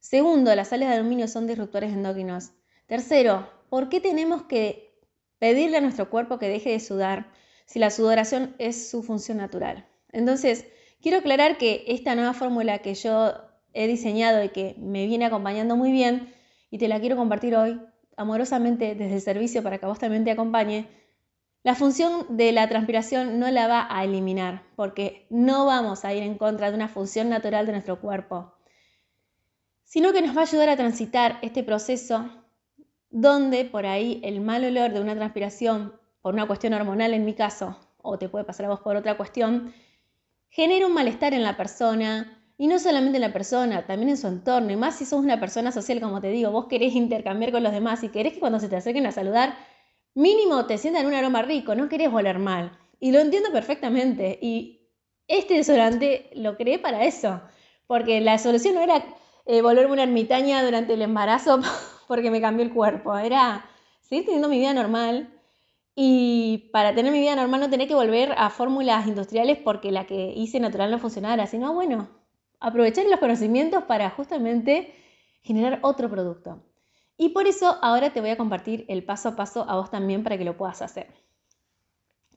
Segundo, 0.00 0.54
las 0.54 0.68
sales 0.68 0.88
de 0.88 0.94
aluminio 0.94 1.28
son 1.28 1.46
disruptores 1.46 1.92
endocrinos. 1.92 2.52
Tercero, 2.86 3.46
¿por 3.68 3.90
qué 3.90 4.00
tenemos 4.00 4.44
que 4.44 4.98
pedirle 5.38 5.76
a 5.76 5.80
nuestro 5.82 6.08
cuerpo 6.08 6.38
que 6.38 6.48
deje 6.48 6.70
de 6.70 6.80
sudar 6.80 7.30
si 7.66 7.78
la 7.78 7.90
sudoración 7.90 8.56
es 8.58 8.88
su 8.88 9.02
función 9.02 9.36
natural? 9.36 9.86
Entonces, 10.12 10.66
quiero 11.02 11.18
aclarar 11.18 11.58
que 11.58 11.84
esta 11.88 12.14
nueva 12.14 12.32
fórmula 12.32 12.78
que 12.78 12.94
yo 12.94 13.34
he 13.74 13.86
diseñado 13.86 14.42
y 14.42 14.48
que 14.48 14.76
me 14.78 15.06
viene 15.06 15.26
acompañando 15.26 15.76
muy 15.76 15.92
bien 15.92 16.32
y 16.70 16.78
te 16.78 16.88
la 16.88 17.00
quiero 17.00 17.16
compartir 17.16 17.54
hoy 17.54 17.82
amorosamente 18.16 18.94
desde 18.94 19.16
el 19.16 19.20
servicio 19.20 19.62
para 19.62 19.76
que 19.76 19.84
vos 19.84 19.98
también 19.98 20.24
te 20.24 20.30
acompañe, 20.30 20.88
la 21.64 21.74
función 21.74 22.36
de 22.36 22.52
la 22.52 22.68
transpiración 22.68 23.40
no 23.40 23.50
la 23.50 23.66
va 23.66 23.86
a 23.90 24.04
eliminar 24.04 24.62
porque 24.76 25.26
no 25.30 25.64
vamos 25.64 26.04
a 26.04 26.12
ir 26.12 26.22
en 26.22 26.36
contra 26.36 26.68
de 26.70 26.76
una 26.76 26.88
función 26.88 27.30
natural 27.30 27.64
de 27.64 27.72
nuestro 27.72 28.00
cuerpo, 28.00 28.54
sino 29.82 30.12
que 30.12 30.20
nos 30.20 30.36
va 30.36 30.42
a 30.42 30.44
ayudar 30.44 30.68
a 30.68 30.76
transitar 30.76 31.38
este 31.40 31.62
proceso 31.62 32.30
donde 33.08 33.64
por 33.64 33.86
ahí 33.86 34.20
el 34.24 34.42
mal 34.42 34.62
olor 34.64 34.92
de 34.92 35.00
una 35.00 35.14
transpiración, 35.14 35.98
por 36.20 36.34
una 36.34 36.46
cuestión 36.46 36.74
hormonal 36.74 37.14
en 37.14 37.24
mi 37.24 37.32
caso, 37.32 37.78
o 38.02 38.18
te 38.18 38.28
puede 38.28 38.44
pasar 38.44 38.66
a 38.66 38.68
vos 38.68 38.80
por 38.80 38.96
otra 38.96 39.16
cuestión, 39.16 39.72
genera 40.50 40.86
un 40.86 40.92
malestar 40.92 41.32
en 41.32 41.42
la 41.42 41.56
persona, 41.56 42.42
Y 42.56 42.68
no 42.68 42.78
solamente 42.78 43.16
en 43.16 43.22
la 43.22 43.32
persona, 43.32 43.84
también 43.84 44.10
en 44.10 44.16
su 44.16 44.28
entorno. 44.28 44.70
Y 44.70 44.76
más 44.76 44.94
si 44.96 45.04
sos 45.06 45.18
una 45.20 45.40
persona 45.40 45.72
social, 45.72 46.00
como 46.00 46.20
te 46.20 46.28
digo, 46.28 46.52
vos 46.52 46.66
querés 46.66 46.94
intercambiar 46.94 47.50
con 47.50 47.64
los 47.64 47.72
demás 47.72 48.04
y 48.04 48.10
querés 48.10 48.34
que 48.34 48.38
cuando 48.40 48.60
se 48.60 48.68
te 48.68 48.76
acerquen 48.76 49.06
a 49.06 49.12
saludar, 49.12 49.56
mínimo 50.14 50.66
te 50.66 50.78
sientan 50.78 51.06
un 51.06 51.14
aroma 51.14 51.42
rico, 51.42 51.74
no 51.74 51.88
querés 51.88 52.12
oler 52.12 52.38
mal. 52.38 52.78
Y 53.00 53.12
lo 53.12 53.20
entiendo 53.20 53.52
perfectamente. 53.52 54.38
Y 54.40 54.88
este 55.28 55.54
desodorante 55.54 56.30
lo 56.34 56.56
creé 56.56 56.78
para 56.78 57.04
eso. 57.04 57.40
Porque 57.86 58.20
la 58.20 58.38
solución 58.38 58.76
no 58.76 58.80
era 58.80 59.04
eh, 59.46 59.60
volverme 59.62 59.92
una 59.92 60.04
ermitaña 60.04 60.64
durante 60.64 60.94
el 60.94 61.02
embarazo 61.02 61.60
porque 62.08 62.30
me 62.30 62.40
cambió 62.40 62.64
el 62.64 62.72
cuerpo. 62.72 63.16
Era 63.16 63.66
seguir 64.00 64.24
teniendo 64.24 64.48
mi 64.48 64.58
vida 64.58 64.72
normal. 64.74 65.30
Y 65.96 66.70
para 66.72 66.94
tener 66.94 67.12
mi 67.12 67.20
vida 67.20 67.36
normal 67.36 67.60
no 67.60 67.70
tener 67.70 67.86
que 67.86 67.94
volver 67.94 68.34
a 68.36 68.50
fórmulas 68.50 69.06
industriales 69.06 69.58
porque 69.58 69.92
la 69.92 70.06
que 70.06 70.32
hice 70.34 70.58
natural 70.58 70.90
no 70.90 70.98
funcionara, 70.98 71.46
sino 71.46 71.72
bueno, 71.72 72.08
aprovechar 72.58 73.06
los 73.06 73.20
conocimientos 73.20 73.84
para 73.84 74.10
justamente 74.10 74.92
generar 75.42 75.78
otro 75.82 76.10
producto. 76.10 76.62
Y 77.16 77.30
por 77.30 77.46
eso 77.46 77.78
ahora 77.82 78.12
te 78.12 78.20
voy 78.20 78.30
a 78.30 78.36
compartir 78.36 78.84
el 78.88 79.04
paso 79.04 79.30
a 79.30 79.36
paso 79.36 79.66
a 79.68 79.76
vos 79.76 79.90
también 79.90 80.22
para 80.22 80.36
que 80.36 80.44
lo 80.44 80.56
puedas 80.56 80.82
hacer. 80.82 81.08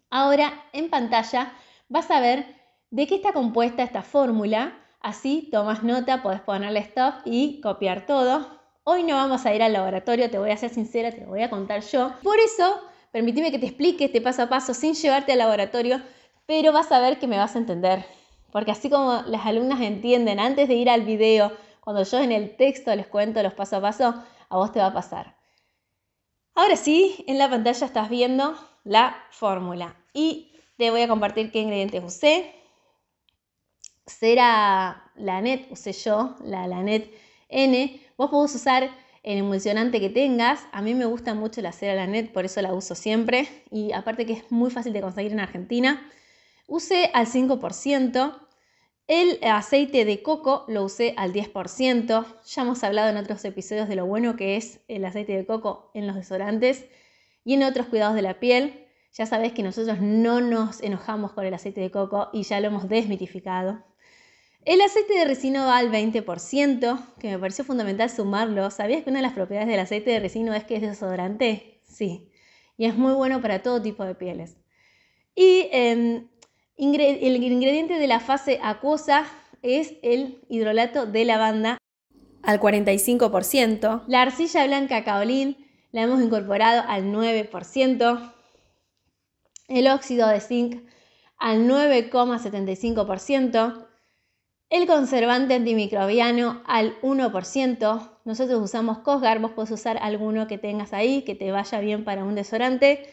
Ahora 0.09 0.65
en 0.73 0.89
pantalla 0.89 1.53
vas 1.89 2.09
a 2.11 2.19
ver 2.19 2.45
de 2.91 3.07
qué 3.07 3.15
está 3.15 3.33
compuesta 3.33 3.83
esta 3.83 4.01
fórmula. 4.01 4.77
Así 4.99 5.49
tomas 5.51 5.83
nota, 5.83 6.21
podés 6.21 6.41
ponerle 6.41 6.79
stop 6.79 7.15
y 7.25 7.61
copiar 7.61 8.05
todo. 8.05 8.47
Hoy 8.83 9.03
no 9.03 9.15
vamos 9.15 9.45
a 9.45 9.53
ir 9.53 9.61
al 9.61 9.73
laboratorio, 9.73 10.29
te 10.29 10.37
voy 10.37 10.51
a 10.51 10.57
ser 10.57 10.69
sincera, 10.69 11.11
te 11.11 11.21
lo 11.21 11.27
voy 11.27 11.41
a 11.41 11.49
contar 11.49 11.81
yo. 11.81 12.13
Por 12.23 12.39
eso, 12.39 12.81
permíteme 13.11 13.51
que 13.51 13.59
te 13.59 13.65
explique 13.65 14.05
este 14.05 14.21
paso 14.21 14.43
a 14.43 14.49
paso 14.49 14.73
sin 14.73 14.93
llevarte 14.93 15.33
al 15.33 15.39
laboratorio, 15.39 16.01
pero 16.45 16.71
vas 16.71 16.91
a 16.91 16.99
ver 16.99 17.19
que 17.19 17.27
me 17.27 17.37
vas 17.37 17.55
a 17.55 17.59
entender. 17.59 18.05
Porque 18.51 18.71
así 18.71 18.89
como 18.89 19.23
las 19.27 19.45
alumnas 19.45 19.81
entienden 19.81 20.39
antes 20.39 20.69
de 20.69 20.75
ir 20.75 20.89
al 20.89 21.01
video, 21.01 21.51
cuando 21.81 22.03
yo 22.03 22.19
en 22.19 22.31
el 22.31 22.55
texto 22.55 22.95
les 22.95 23.07
cuento 23.07 23.43
los 23.43 23.53
paso 23.53 23.77
a 23.77 23.81
paso, 23.81 24.15
a 24.49 24.57
vos 24.57 24.71
te 24.71 24.79
va 24.79 24.87
a 24.87 24.93
pasar. 24.93 25.35
Ahora 26.55 26.75
sí, 26.75 27.23
en 27.27 27.37
la 27.37 27.49
pantalla 27.49 27.85
estás 27.85 28.09
viendo 28.09 28.57
la 28.83 29.15
fórmula 29.31 29.95
y 30.13 30.51
te 30.77 30.89
voy 30.89 31.01
a 31.01 31.07
compartir 31.07 31.51
qué 31.51 31.59
ingredientes 31.59 32.03
usé. 32.03 32.53
Cera 34.05 35.11
Lanet, 35.15 35.67
usé 35.71 35.91
yo, 35.91 36.35
la 36.43 36.67
Lanet 36.67 37.11
N. 37.49 38.01
Vos 38.17 38.29
podés 38.29 38.55
usar 38.55 38.89
el 39.23 39.37
emulsionante 39.39 39.99
que 39.99 40.09
tengas. 40.09 40.65
A 40.71 40.81
mí 40.81 40.95
me 40.95 41.05
gusta 41.05 41.33
mucho 41.33 41.61
la 41.61 41.73
cera 41.73 41.95
Lanet, 41.95 42.31
por 42.31 42.45
eso 42.45 42.61
la 42.61 42.73
uso 42.73 42.95
siempre. 42.95 43.47
Y 43.69 43.91
aparte 43.91 44.25
que 44.25 44.33
es 44.33 44.51
muy 44.51 44.71
fácil 44.71 44.93
de 44.93 45.01
conseguir 45.01 45.33
en 45.33 45.41
Argentina. 45.41 46.09
Usé 46.67 47.11
al 47.13 47.27
5%. 47.27 48.46
El 49.07 49.39
aceite 49.41 50.03
de 50.03 50.21
coco 50.21 50.65
lo 50.67 50.83
usé 50.83 51.13
al 51.15 51.31
10%. 51.31 52.25
Ya 52.45 52.61
hemos 52.61 52.83
hablado 52.83 53.09
en 53.09 53.15
otros 53.15 53.45
episodios 53.45 53.87
de 53.87 53.95
lo 53.95 54.05
bueno 54.05 54.35
que 54.35 54.57
es 54.57 54.81
el 54.89 55.05
aceite 55.05 55.31
de 55.31 55.45
coco 55.45 55.91
en 55.93 56.07
los 56.07 56.17
desodorantes 56.17 56.85
y 57.45 57.53
en 57.53 57.63
otros 57.63 57.87
cuidados 57.87 58.15
de 58.15 58.21
la 58.21 58.41
piel. 58.41 58.85
Ya 59.13 59.25
sabes 59.25 59.53
que 59.53 59.63
nosotros 59.63 60.01
no 60.01 60.41
nos 60.41 60.81
enojamos 60.81 61.31
con 61.31 61.45
el 61.45 61.53
aceite 61.53 61.79
de 61.79 61.89
coco 61.89 62.27
y 62.33 62.43
ya 62.43 62.59
lo 62.59 62.67
hemos 62.67 62.89
desmitificado. 62.89 63.81
El 64.65 64.81
aceite 64.81 65.13
de 65.13 65.23
resino 65.23 65.65
va 65.65 65.77
al 65.77 65.89
20%, 65.89 67.15
que 67.17 67.29
me 67.29 67.39
pareció 67.39 67.63
fundamental 67.63 68.09
sumarlo. 68.09 68.69
¿Sabías 68.71 69.03
que 69.03 69.09
una 69.09 69.19
de 69.19 69.23
las 69.23 69.33
propiedades 69.33 69.69
del 69.69 69.79
aceite 69.79 70.11
de 70.11 70.19
resino 70.19 70.53
es 70.53 70.65
que 70.65 70.75
es 70.75 70.81
desodorante? 70.81 71.79
Sí. 71.87 72.29
Y 72.75 72.85
es 72.85 72.97
muy 72.97 73.13
bueno 73.13 73.41
para 73.41 73.63
todo 73.63 73.81
tipo 73.81 74.03
de 74.03 74.15
pieles. 74.15 74.57
Y 75.33 75.69
el 76.77 77.35
ingrediente 77.35 77.99
de 77.99 78.07
la 78.07 78.19
fase 78.19 78.59
acuosa 78.61 79.25
es 79.61 79.93
el 80.03 80.41
hidrolato 80.49 81.05
de 81.05 81.25
lavanda 81.25 81.77
al 82.43 82.59
45%. 82.59 84.03
La 84.07 84.21
arcilla 84.21 84.65
blanca 84.65 85.03
kaolin 85.03 85.57
la 85.91 86.03
hemos 86.03 86.21
incorporado 86.21 86.83
al 86.87 87.05
9%. 87.05 88.33
El 89.67 89.87
óxido 89.87 90.29
de 90.29 90.39
zinc 90.39 90.87
al 91.37 91.67
9,75%. 91.67 93.87
El 94.69 94.85
conservante 94.85 95.55
antimicrobiano 95.55 96.61
al 96.65 96.99
1%. 97.01 98.09
Nosotros 98.25 98.61
usamos 98.61 98.99
Cosgar, 98.99 99.39
vos 99.39 99.51
podés 99.51 99.71
usar 99.71 99.97
alguno 100.01 100.47
que 100.47 100.57
tengas 100.57 100.91
ahí 100.93 101.23
que 101.23 101.35
te 101.35 101.51
vaya 101.51 101.79
bien 101.79 102.03
para 102.03 102.23
un 102.23 102.35
desodorante. 102.35 103.09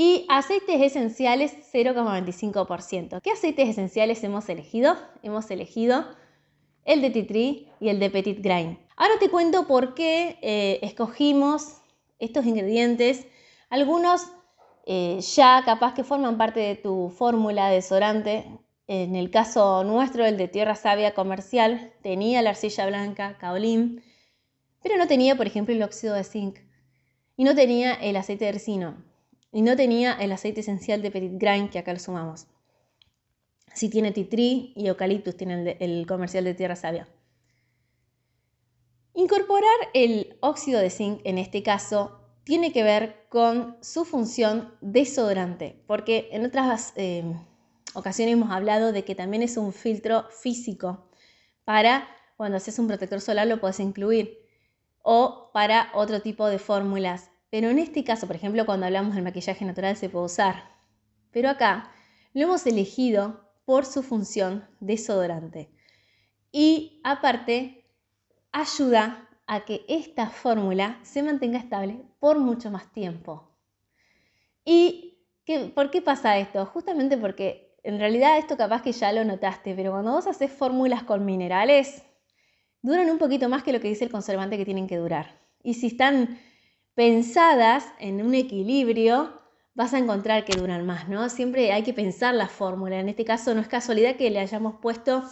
Y 0.00 0.26
aceites 0.28 0.80
esenciales 0.80 1.56
0,25%. 1.72 3.20
¿Qué 3.20 3.32
aceites 3.32 3.68
esenciales 3.68 4.22
hemos 4.22 4.48
elegido? 4.48 4.96
Hemos 5.24 5.50
elegido 5.50 6.04
el 6.84 7.02
de 7.02 7.10
Titri 7.10 7.68
y 7.80 7.88
el 7.88 7.98
de 7.98 8.08
Petit 8.08 8.40
Grain. 8.40 8.78
Ahora 8.94 9.14
te 9.18 9.28
cuento 9.28 9.66
por 9.66 9.94
qué 9.94 10.38
eh, 10.40 10.78
escogimos 10.82 11.78
estos 12.20 12.46
ingredientes. 12.46 13.26
Algunos 13.70 14.28
eh, 14.86 15.18
ya 15.34 15.64
capaz 15.64 15.94
que 15.94 16.04
forman 16.04 16.38
parte 16.38 16.60
de 16.60 16.76
tu 16.76 17.10
fórmula 17.10 17.66
de 17.66 17.74
desodorante. 17.74 18.44
En 18.86 19.16
el 19.16 19.32
caso 19.32 19.82
nuestro, 19.82 20.24
el 20.24 20.36
de 20.36 20.46
Tierra 20.46 20.76
Sabia 20.76 21.12
comercial, 21.12 21.92
tenía 22.02 22.40
la 22.42 22.50
arcilla 22.50 22.86
blanca, 22.86 23.36
kaolin, 23.38 24.00
pero 24.80 24.96
no 24.96 25.08
tenía, 25.08 25.34
por 25.34 25.48
ejemplo, 25.48 25.74
el 25.74 25.82
óxido 25.82 26.14
de 26.14 26.22
zinc 26.22 26.60
y 27.36 27.42
no 27.42 27.56
tenía 27.56 27.94
el 27.94 28.16
aceite 28.16 28.44
de 28.44 28.52
resino 28.52 29.07
y 29.52 29.62
no 29.62 29.76
tenía 29.76 30.12
el 30.12 30.32
aceite 30.32 30.60
esencial 30.60 31.02
de 31.02 31.10
Petit 31.10 31.32
Grain 31.34 31.68
que 31.68 31.78
acá 31.78 31.92
lo 31.92 31.98
sumamos. 31.98 32.46
Si 33.74 33.88
tiene 33.88 34.12
titri 34.12 34.72
y 34.76 34.88
eucaliptus, 34.88 35.36
tiene 35.36 35.76
el, 35.80 36.06
comercial 36.06 36.44
de 36.44 36.54
Tierra 36.54 36.76
Sabia. 36.76 37.08
Incorporar 39.14 39.78
el 39.94 40.36
óxido 40.40 40.80
de 40.80 40.90
zinc 40.90 41.20
en 41.24 41.38
este 41.38 41.62
caso 41.62 42.20
tiene 42.44 42.72
que 42.72 42.82
ver 42.82 43.26
con 43.28 43.76
su 43.82 44.04
función 44.04 44.74
desodorante, 44.80 45.82
porque 45.86 46.28
en 46.32 46.46
otras 46.46 46.92
eh, 46.96 47.24
ocasiones 47.94 48.32
hemos 48.34 48.50
hablado 48.50 48.92
de 48.92 49.04
que 49.04 49.14
también 49.14 49.42
es 49.42 49.56
un 49.56 49.72
filtro 49.72 50.26
físico 50.30 51.08
para 51.64 52.08
cuando 52.36 52.56
haces 52.56 52.78
un 52.78 52.86
protector 52.86 53.20
solar 53.20 53.46
lo 53.46 53.60
puedes 53.60 53.80
incluir 53.80 54.38
o 55.02 55.50
para 55.52 55.90
otro 55.94 56.22
tipo 56.22 56.46
de 56.46 56.58
fórmulas 56.58 57.30
pero 57.50 57.70
en 57.70 57.78
este 57.78 58.04
caso, 58.04 58.26
por 58.26 58.36
ejemplo, 58.36 58.66
cuando 58.66 58.86
hablamos 58.86 59.14
del 59.14 59.24
maquillaje 59.24 59.64
natural 59.64 59.96
se 59.96 60.08
puede 60.08 60.26
usar. 60.26 60.64
Pero 61.30 61.48
acá 61.48 61.90
lo 62.34 62.42
hemos 62.42 62.66
elegido 62.66 63.48
por 63.64 63.84
su 63.84 64.02
función 64.02 64.66
desodorante. 64.80 65.70
Y 66.52 67.00
aparte, 67.04 67.84
ayuda 68.52 69.28
a 69.46 69.64
que 69.64 69.84
esta 69.88 70.28
fórmula 70.28 70.98
se 71.02 71.22
mantenga 71.22 71.58
estable 71.58 72.02
por 72.18 72.38
mucho 72.38 72.70
más 72.70 72.92
tiempo. 72.92 73.50
¿Y 74.64 75.18
por 75.74 75.90
qué 75.90 76.02
pasa 76.02 76.38
esto? 76.38 76.66
Justamente 76.66 77.16
porque 77.16 77.74
en 77.82 77.98
realidad 77.98 78.36
esto 78.36 78.56
capaz 78.58 78.82
que 78.82 78.92
ya 78.92 79.12
lo 79.12 79.24
notaste, 79.24 79.74
pero 79.74 79.92
cuando 79.92 80.12
vos 80.12 80.26
haces 80.26 80.52
fórmulas 80.52 81.04
con 81.04 81.24
minerales, 81.24 82.02
duran 82.82 83.08
un 83.08 83.18
poquito 83.18 83.48
más 83.48 83.62
que 83.62 83.72
lo 83.72 83.80
que 83.80 83.88
dice 83.88 84.04
el 84.04 84.10
conservante 84.10 84.58
que 84.58 84.66
tienen 84.66 84.86
que 84.86 84.98
durar. 84.98 85.38
Y 85.62 85.74
si 85.74 85.86
están 85.88 86.38
pensadas 86.98 87.84
en 88.00 88.20
un 88.20 88.34
equilibrio, 88.34 89.32
vas 89.72 89.94
a 89.94 89.98
encontrar 89.98 90.44
que 90.44 90.56
duran 90.56 90.84
más, 90.84 91.08
¿no? 91.08 91.28
Siempre 91.28 91.70
hay 91.70 91.84
que 91.84 91.94
pensar 91.94 92.34
la 92.34 92.48
fórmula. 92.48 92.98
En 92.98 93.08
este 93.08 93.24
caso 93.24 93.54
no 93.54 93.60
es 93.60 93.68
casualidad 93.68 94.16
que 94.16 94.28
le 94.30 94.40
hayamos 94.40 94.80
puesto 94.82 95.22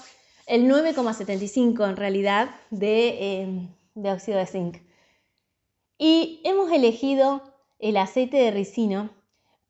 el 0.46 0.68
9,75 0.68 1.88
en 1.88 1.96
realidad 1.96 2.50
de, 2.70 3.40
em, 3.40 3.75
de 3.96 4.12
óxido 4.12 4.38
de 4.38 4.46
zinc. 4.46 4.76
Y 5.99 6.40
hemos 6.44 6.70
elegido 6.70 7.42
el 7.80 7.96
aceite 7.96 8.37
de 8.37 8.52
ricino 8.52 9.11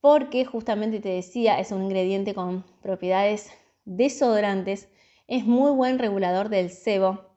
porque 0.02 0.44
justamente 0.44 1.00
te 1.00 1.08
decía, 1.08 1.58
es 1.58 1.72
un 1.72 1.82
ingrediente 1.82 2.34
con 2.34 2.66
propiedades 2.82 3.50
desodorantes, 3.86 4.90
es 5.28 5.46
muy 5.46 5.70
buen 5.70 5.98
regulador 5.98 6.50
del 6.50 6.68
sebo, 6.68 7.35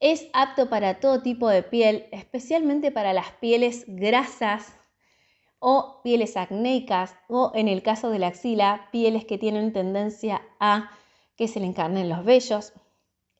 es 0.00 0.28
apto 0.32 0.70
para 0.70 0.98
todo 0.98 1.22
tipo 1.22 1.48
de 1.48 1.62
piel, 1.62 2.06
especialmente 2.10 2.90
para 2.90 3.12
las 3.12 3.30
pieles 3.32 3.84
grasas 3.86 4.72
o 5.58 6.00
pieles 6.02 6.38
acnéicas 6.38 7.14
o 7.28 7.52
en 7.54 7.68
el 7.68 7.82
caso 7.82 8.10
de 8.10 8.18
la 8.18 8.28
axila, 8.28 8.88
pieles 8.90 9.26
que 9.26 9.36
tienen 9.36 9.74
tendencia 9.74 10.40
a 10.58 10.90
que 11.36 11.48
se 11.48 11.60
le 11.60 11.66
encarnen 11.66 12.08
los 12.08 12.24
vellos. 12.24 12.72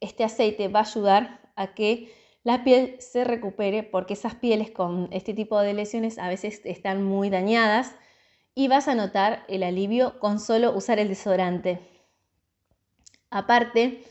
Este 0.00 0.23
aceite 0.23 0.69
va 0.69 0.81
a 0.81 0.85
ayudar 0.85 1.40
a 1.57 1.75
que 1.75 2.12
la 2.43 2.62
piel 2.62 2.97
se 3.00 3.25
recupere 3.25 3.83
porque 3.83 4.14
esas 4.14 4.35
pieles 4.35 4.71
con 4.71 5.09
este 5.12 5.33
tipo 5.33 5.59
de 5.61 5.73
lesiones 5.73 6.19
a 6.19 6.29
veces 6.29 6.61
están 6.64 7.02
muy 7.02 7.31
dañadas 7.31 7.95
y 8.55 8.69
vas 8.69 8.88
a 8.88 8.95
notar 8.95 9.45
el 9.49 9.62
alivio 9.62 10.19
con 10.19 10.40
solo 10.40 10.76
usar 10.76 10.99
el 10.99 11.09
desodorante. 11.09 11.81
Aparte, 13.31 14.05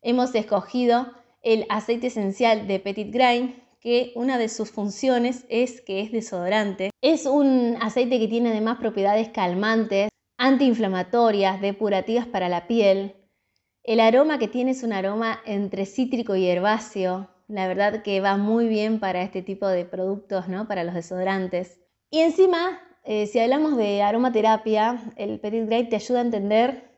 hemos 0.00 0.34
escogido 0.34 1.19
el 1.42 1.66
aceite 1.68 2.08
esencial 2.08 2.66
de 2.66 2.78
Petit 2.78 3.12
Grain, 3.12 3.62
que 3.80 4.12
una 4.14 4.38
de 4.38 4.48
sus 4.48 4.70
funciones 4.70 5.46
es 5.48 5.80
que 5.80 6.00
es 6.00 6.12
desodorante. 6.12 6.90
Es 7.00 7.26
un 7.26 7.76
aceite 7.80 8.18
que 8.18 8.28
tiene 8.28 8.50
además 8.50 8.78
propiedades 8.78 9.30
calmantes, 9.30 10.10
antiinflamatorias, 10.36 11.60
depurativas 11.60 12.26
para 12.26 12.48
la 12.48 12.66
piel. 12.66 13.16
El 13.82 14.00
aroma 14.00 14.38
que 14.38 14.48
tiene 14.48 14.72
es 14.72 14.82
un 14.82 14.92
aroma 14.92 15.40
entre 15.46 15.86
cítrico 15.86 16.36
y 16.36 16.46
herbáceo. 16.46 17.30
La 17.48 17.66
verdad 17.66 18.02
que 18.02 18.20
va 18.20 18.36
muy 18.36 18.68
bien 18.68 19.00
para 19.00 19.22
este 19.22 19.42
tipo 19.42 19.66
de 19.66 19.84
productos, 19.84 20.48
¿no? 20.48 20.68
Para 20.68 20.84
los 20.84 20.94
desodorantes. 20.94 21.80
Y 22.10 22.20
encima, 22.20 22.80
eh, 23.04 23.26
si 23.26 23.38
hablamos 23.38 23.76
de 23.76 24.02
aromaterapia, 24.02 25.12
el 25.16 25.40
Petit 25.40 25.66
Grape 25.66 25.86
te 25.86 25.96
ayuda 25.96 26.18
a 26.18 26.22
entender 26.22 26.90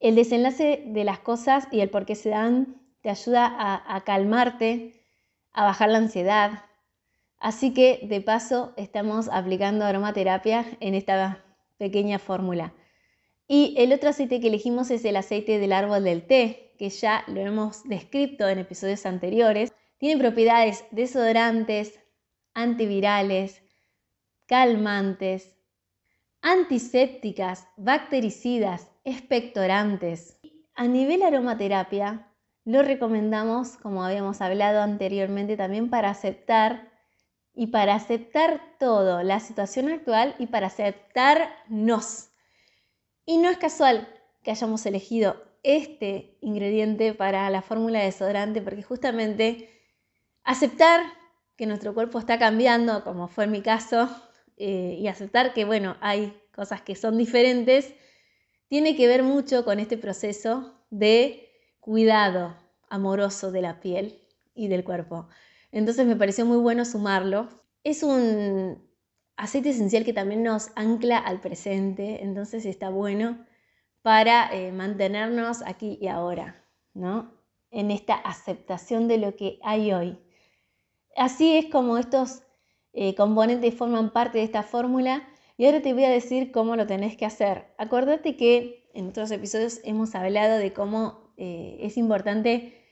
el 0.00 0.14
desenlace 0.16 0.84
de 0.86 1.04
las 1.04 1.18
cosas 1.18 1.66
y 1.70 1.80
el 1.80 1.88
por 1.88 2.04
qué 2.04 2.14
se 2.14 2.28
dan. 2.28 2.83
Te 3.04 3.10
ayuda 3.10 3.54
a, 3.54 4.00
calmarte, 4.00 5.04
a 5.52 5.64
bajar 5.64 5.90
la 5.90 5.98
ansiedad. 5.98 6.64
Así 7.36 7.74
que, 7.74 8.00
de 8.04 8.22
paso, 8.22 8.72
estamos 8.78 9.28
aplicando 9.30 9.84
aromaterapia 9.84 10.64
en 10.80 10.94
esta 10.94 11.44
pequeña 11.76 12.18
fórmula. 12.18 12.72
Y 13.46 13.74
el 13.76 13.92
otro 13.92 14.08
aceite 14.08 14.40
que 14.40 14.48
elegimos 14.48 14.90
es 14.90 15.04
el 15.04 15.16
aceite 15.16 15.58
del 15.58 15.74
árbol 15.74 16.02
del 16.02 16.26
té, 16.26 16.72
que 16.78 16.88
ya 16.88 17.24
lo 17.26 17.42
hemos 17.42 17.84
descrito 17.84 18.48
en 18.48 18.60
episodios 18.60 19.04
anteriores. 19.04 19.74
Tiene 19.98 20.18
propiedades 20.18 20.86
desodorantes, 20.90 22.00
antivirales, 22.54 23.62
calmantes, 24.46 25.58
antisépticas, 26.40 27.68
bactericidas, 27.76 28.90
expectorantes. 29.04 30.40
A 30.74 30.86
nivel 30.88 31.22
aromaterapia, 31.22 32.30
lo 32.64 32.82
recomendamos, 32.82 33.76
como 33.76 34.04
habíamos 34.04 34.40
hablado 34.40 34.80
anteriormente, 34.80 35.56
también 35.56 35.90
para 35.90 36.10
aceptar 36.10 36.90
y 37.54 37.68
para 37.68 37.94
aceptar 37.94 38.60
todo, 38.78 39.22
la 39.22 39.38
situación 39.40 39.90
actual 39.90 40.34
y 40.38 40.46
para 40.46 40.68
aceptarnos. 40.68 42.30
Y 43.26 43.38
no 43.38 43.48
es 43.50 43.58
casual 43.58 44.08
que 44.42 44.50
hayamos 44.50 44.84
elegido 44.86 45.42
este 45.62 46.36
ingrediente 46.40 47.14
para 47.14 47.48
la 47.50 47.62
fórmula 47.62 48.00
de 48.00 48.06
desodorante 48.06 48.60
porque 48.60 48.82
justamente 48.82 49.70
aceptar 50.42 51.00
que 51.56 51.66
nuestro 51.66 51.94
cuerpo 51.94 52.18
está 52.18 52.38
cambiando, 52.38 53.04
como 53.04 53.28
fue 53.28 53.44
en 53.44 53.52
mi 53.52 53.62
caso, 53.62 54.08
eh, 54.56 54.96
y 54.98 55.06
aceptar 55.06 55.54
que, 55.54 55.64
bueno, 55.64 55.96
hay 56.00 56.38
cosas 56.54 56.82
que 56.82 56.96
son 56.96 57.16
diferentes, 57.16 57.94
tiene 58.68 58.96
que 58.96 59.06
ver 59.06 59.22
mucho 59.22 59.64
con 59.64 59.78
este 59.78 59.96
proceso 59.96 60.74
de 60.90 61.53
cuidado 61.84 62.56
amoroso 62.88 63.52
de 63.52 63.60
la 63.60 63.78
piel 63.78 64.18
y 64.54 64.68
del 64.68 64.84
cuerpo. 64.84 65.28
Entonces 65.70 66.06
me 66.06 66.16
pareció 66.16 66.46
muy 66.46 66.56
bueno 66.56 66.86
sumarlo. 66.86 67.46
Es 67.82 68.02
un 68.02 68.82
aceite 69.36 69.68
esencial 69.68 70.02
que 70.02 70.14
también 70.14 70.42
nos 70.42 70.70
ancla 70.76 71.18
al 71.18 71.42
presente, 71.42 72.24
entonces 72.24 72.64
está 72.64 72.88
bueno 72.88 73.44
para 74.00 74.50
eh, 74.54 74.72
mantenernos 74.72 75.60
aquí 75.60 75.98
y 76.00 76.08
ahora, 76.08 76.64
¿no? 76.94 77.34
En 77.70 77.90
esta 77.90 78.14
aceptación 78.14 79.06
de 79.06 79.18
lo 79.18 79.36
que 79.36 79.58
hay 79.62 79.92
hoy. 79.92 80.18
Así 81.18 81.54
es 81.54 81.66
como 81.66 81.98
estos 81.98 82.44
eh, 82.94 83.14
componentes 83.14 83.74
forman 83.74 84.10
parte 84.10 84.38
de 84.38 84.44
esta 84.44 84.62
fórmula 84.62 85.28
y 85.58 85.66
ahora 85.66 85.82
te 85.82 85.92
voy 85.92 86.04
a 86.04 86.10
decir 86.10 86.50
cómo 86.50 86.76
lo 86.76 86.86
tenés 86.86 87.14
que 87.18 87.26
hacer. 87.26 87.74
Acordate 87.76 88.38
que 88.38 88.88
en 88.94 89.08
otros 89.08 89.30
episodios 89.30 89.80
hemos 89.84 90.14
hablado 90.14 90.56
de 90.56 90.72
cómo 90.72 91.23
eh, 91.36 91.78
es 91.80 91.96
importante 91.96 92.82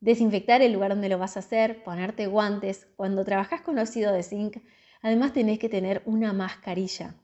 desinfectar 0.00 0.62
el 0.62 0.72
lugar 0.72 0.90
donde 0.90 1.08
lo 1.08 1.18
vas 1.18 1.36
a 1.36 1.40
hacer, 1.40 1.82
ponerte 1.84 2.26
guantes. 2.26 2.88
Cuando 2.96 3.24
trabajas 3.24 3.60
con 3.60 3.78
óxido 3.78 4.12
de 4.12 4.22
zinc, 4.22 4.56
Además 5.02 5.32
tenés 5.32 5.58
que 5.58 5.68
tener 5.68 6.02
una 6.06 6.32
mascarilla 6.32 7.16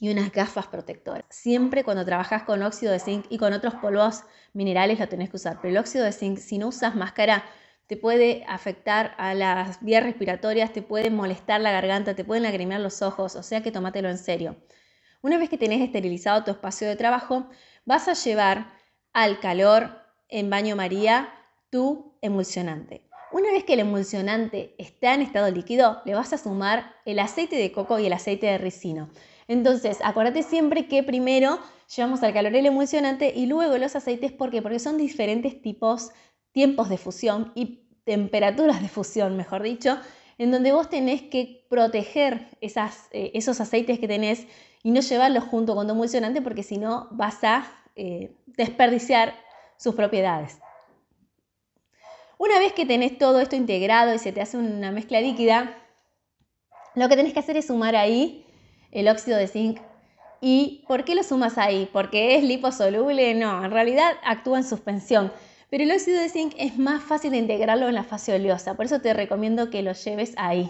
y 0.00 0.10
unas 0.10 0.32
gafas 0.32 0.68
protectoras. 0.68 1.24
Siempre 1.28 1.84
cuando 1.84 2.04
trabajas 2.04 2.44
con 2.44 2.62
óxido 2.62 2.92
de 2.92 3.00
zinc 3.00 3.26
y 3.28 3.38
con 3.38 3.52
otros 3.52 3.74
polvos 3.74 4.22
minerales 4.52 5.00
lo 5.00 5.08
tenés 5.08 5.30
que 5.30 5.36
usar, 5.36 5.58
pero 5.60 5.70
el 5.70 5.78
óxido 5.78 6.04
de 6.04 6.12
zinc, 6.12 6.38
si 6.38 6.58
no 6.58 6.68
usas 6.68 6.94
máscara, 6.94 7.44
te 7.88 7.96
puede 7.96 8.44
afectar 8.46 9.14
a 9.18 9.34
las 9.34 9.82
vías 9.82 10.04
respiratorias, 10.04 10.72
te 10.72 10.82
puede 10.82 11.10
molestar 11.10 11.60
la 11.60 11.72
garganta, 11.72 12.14
te 12.14 12.24
pueden 12.24 12.44
lagrimear 12.44 12.80
los 12.80 13.02
ojos, 13.02 13.34
o 13.34 13.42
sea 13.42 13.62
que 13.62 13.72
tómatelo 13.72 14.08
en 14.08 14.18
serio. 14.18 14.56
Una 15.22 15.38
vez 15.38 15.50
que 15.50 15.58
tenés 15.58 15.82
esterilizado 15.82 16.44
tu 16.44 16.52
espacio 16.52 16.88
de 16.88 16.96
trabajo, 16.96 17.48
vas 17.84 18.06
a 18.08 18.14
llevar 18.14 18.72
al 19.12 19.40
calor 19.40 19.90
en 20.28 20.50
baño 20.50 20.76
María 20.76 21.32
tu 21.70 22.16
emulsionante. 22.20 23.02
Una 23.32 23.50
vez 23.50 23.64
que 23.64 23.74
el 23.74 23.80
emulsionante 23.80 24.74
está 24.76 25.14
en 25.14 25.22
estado 25.22 25.50
líquido, 25.50 26.02
le 26.04 26.14
vas 26.14 26.32
a 26.32 26.38
sumar 26.38 26.94
el 27.06 27.18
aceite 27.18 27.56
de 27.56 27.72
coco 27.72 27.98
y 27.98 28.06
el 28.06 28.12
aceite 28.12 28.46
de 28.46 28.58
ricino. 28.58 29.08
Entonces, 29.48 29.98
acuérdate 30.04 30.42
siempre 30.42 30.86
que 30.86 31.02
primero 31.02 31.58
llevamos 31.94 32.22
al 32.22 32.32
calor 32.32 32.54
el 32.54 32.66
emulsionante 32.66 33.32
y 33.34 33.46
luego 33.46 33.76
los 33.78 33.96
aceites. 33.96 34.32
¿Por 34.32 34.50
qué? 34.50 34.60
Porque 34.60 34.78
son 34.78 34.98
diferentes 34.98 35.60
tipos, 35.62 36.10
tiempos 36.52 36.88
de 36.88 36.98
fusión 36.98 37.52
y 37.54 37.80
temperaturas 38.04 38.82
de 38.82 38.88
fusión, 38.88 39.36
mejor 39.36 39.62
dicho, 39.62 39.98
en 40.38 40.50
donde 40.50 40.72
vos 40.72 40.88
tenés 40.88 41.22
que 41.22 41.66
proteger 41.70 42.48
eh, 42.60 43.30
esos 43.34 43.60
aceites 43.60 43.98
que 43.98 44.08
tenés 44.08 44.46
y 44.82 44.90
no 44.90 45.00
llevarlos 45.00 45.44
junto 45.44 45.74
con 45.74 45.86
tu 45.86 45.92
emulsionante 45.92 46.42
porque 46.42 46.62
si 46.62 46.78
no 46.78 47.08
vas 47.12 47.44
a 47.44 47.64
eh, 47.96 48.32
desperdiciar 48.46 49.34
sus 49.76 49.94
propiedades. 49.94 50.58
Una 52.38 52.58
vez 52.58 52.72
que 52.72 52.86
tenés 52.86 53.18
todo 53.18 53.40
esto 53.40 53.54
integrado 53.54 54.14
y 54.14 54.18
se 54.18 54.32
te 54.32 54.40
hace 54.40 54.56
una 54.56 54.90
mezcla 54.90 55.20
líquida, 55.20 55.76
lo 56.94 57.08
que 57.08 57.16
tenés 57.16 57.32
que 57.32 57.38
hacer 57.38 57.56
es 57.56 57.66
sumar 57.66 57.96
ahí 57.96 58.44
el 58.90 59.08
óxido 59.08 59.38
de 59.38 59.46
zinc. 59.46 59.80
¿Y 60.40 60.84
por 60.88 61.04
qué 61.04 61.14
lo 61.14 61.22
sumas 61.22 61.56
ahí? 61.56 61.88
¿Porque 61.92 62.36
es 62.36 62.42
liposoluble? 62.42 63.34
No, 63.34 63.64
en 63.64 63.70
realidad 63.70 64.14
actúa 64.24 64.58
en 64.58 64.64
suspensión. 64.64 65.32
Pero 65.70 65.84
el 65.84 65.92
óxido 65.92 66.20
de 66.20 66.28
zinc 66.28 66.54
es 66.58 66.78
más 66.78 67.02
fácil 67.02 67.30
de 67.30 67.38
integrarlo 67.38 67.88
en 67.88 67.94
la 67.94 68.04
fase 68.04 68.34
oleosa, 68.34 68.74
por 68.74 68.86
eso 68.86 69.00
te 69.00 69.14
recomiendo 69.14 69.70
que 69.70 69.82
lo 69.82 69.92
lleves 69.92 70.34
ahí. 70.36 70.68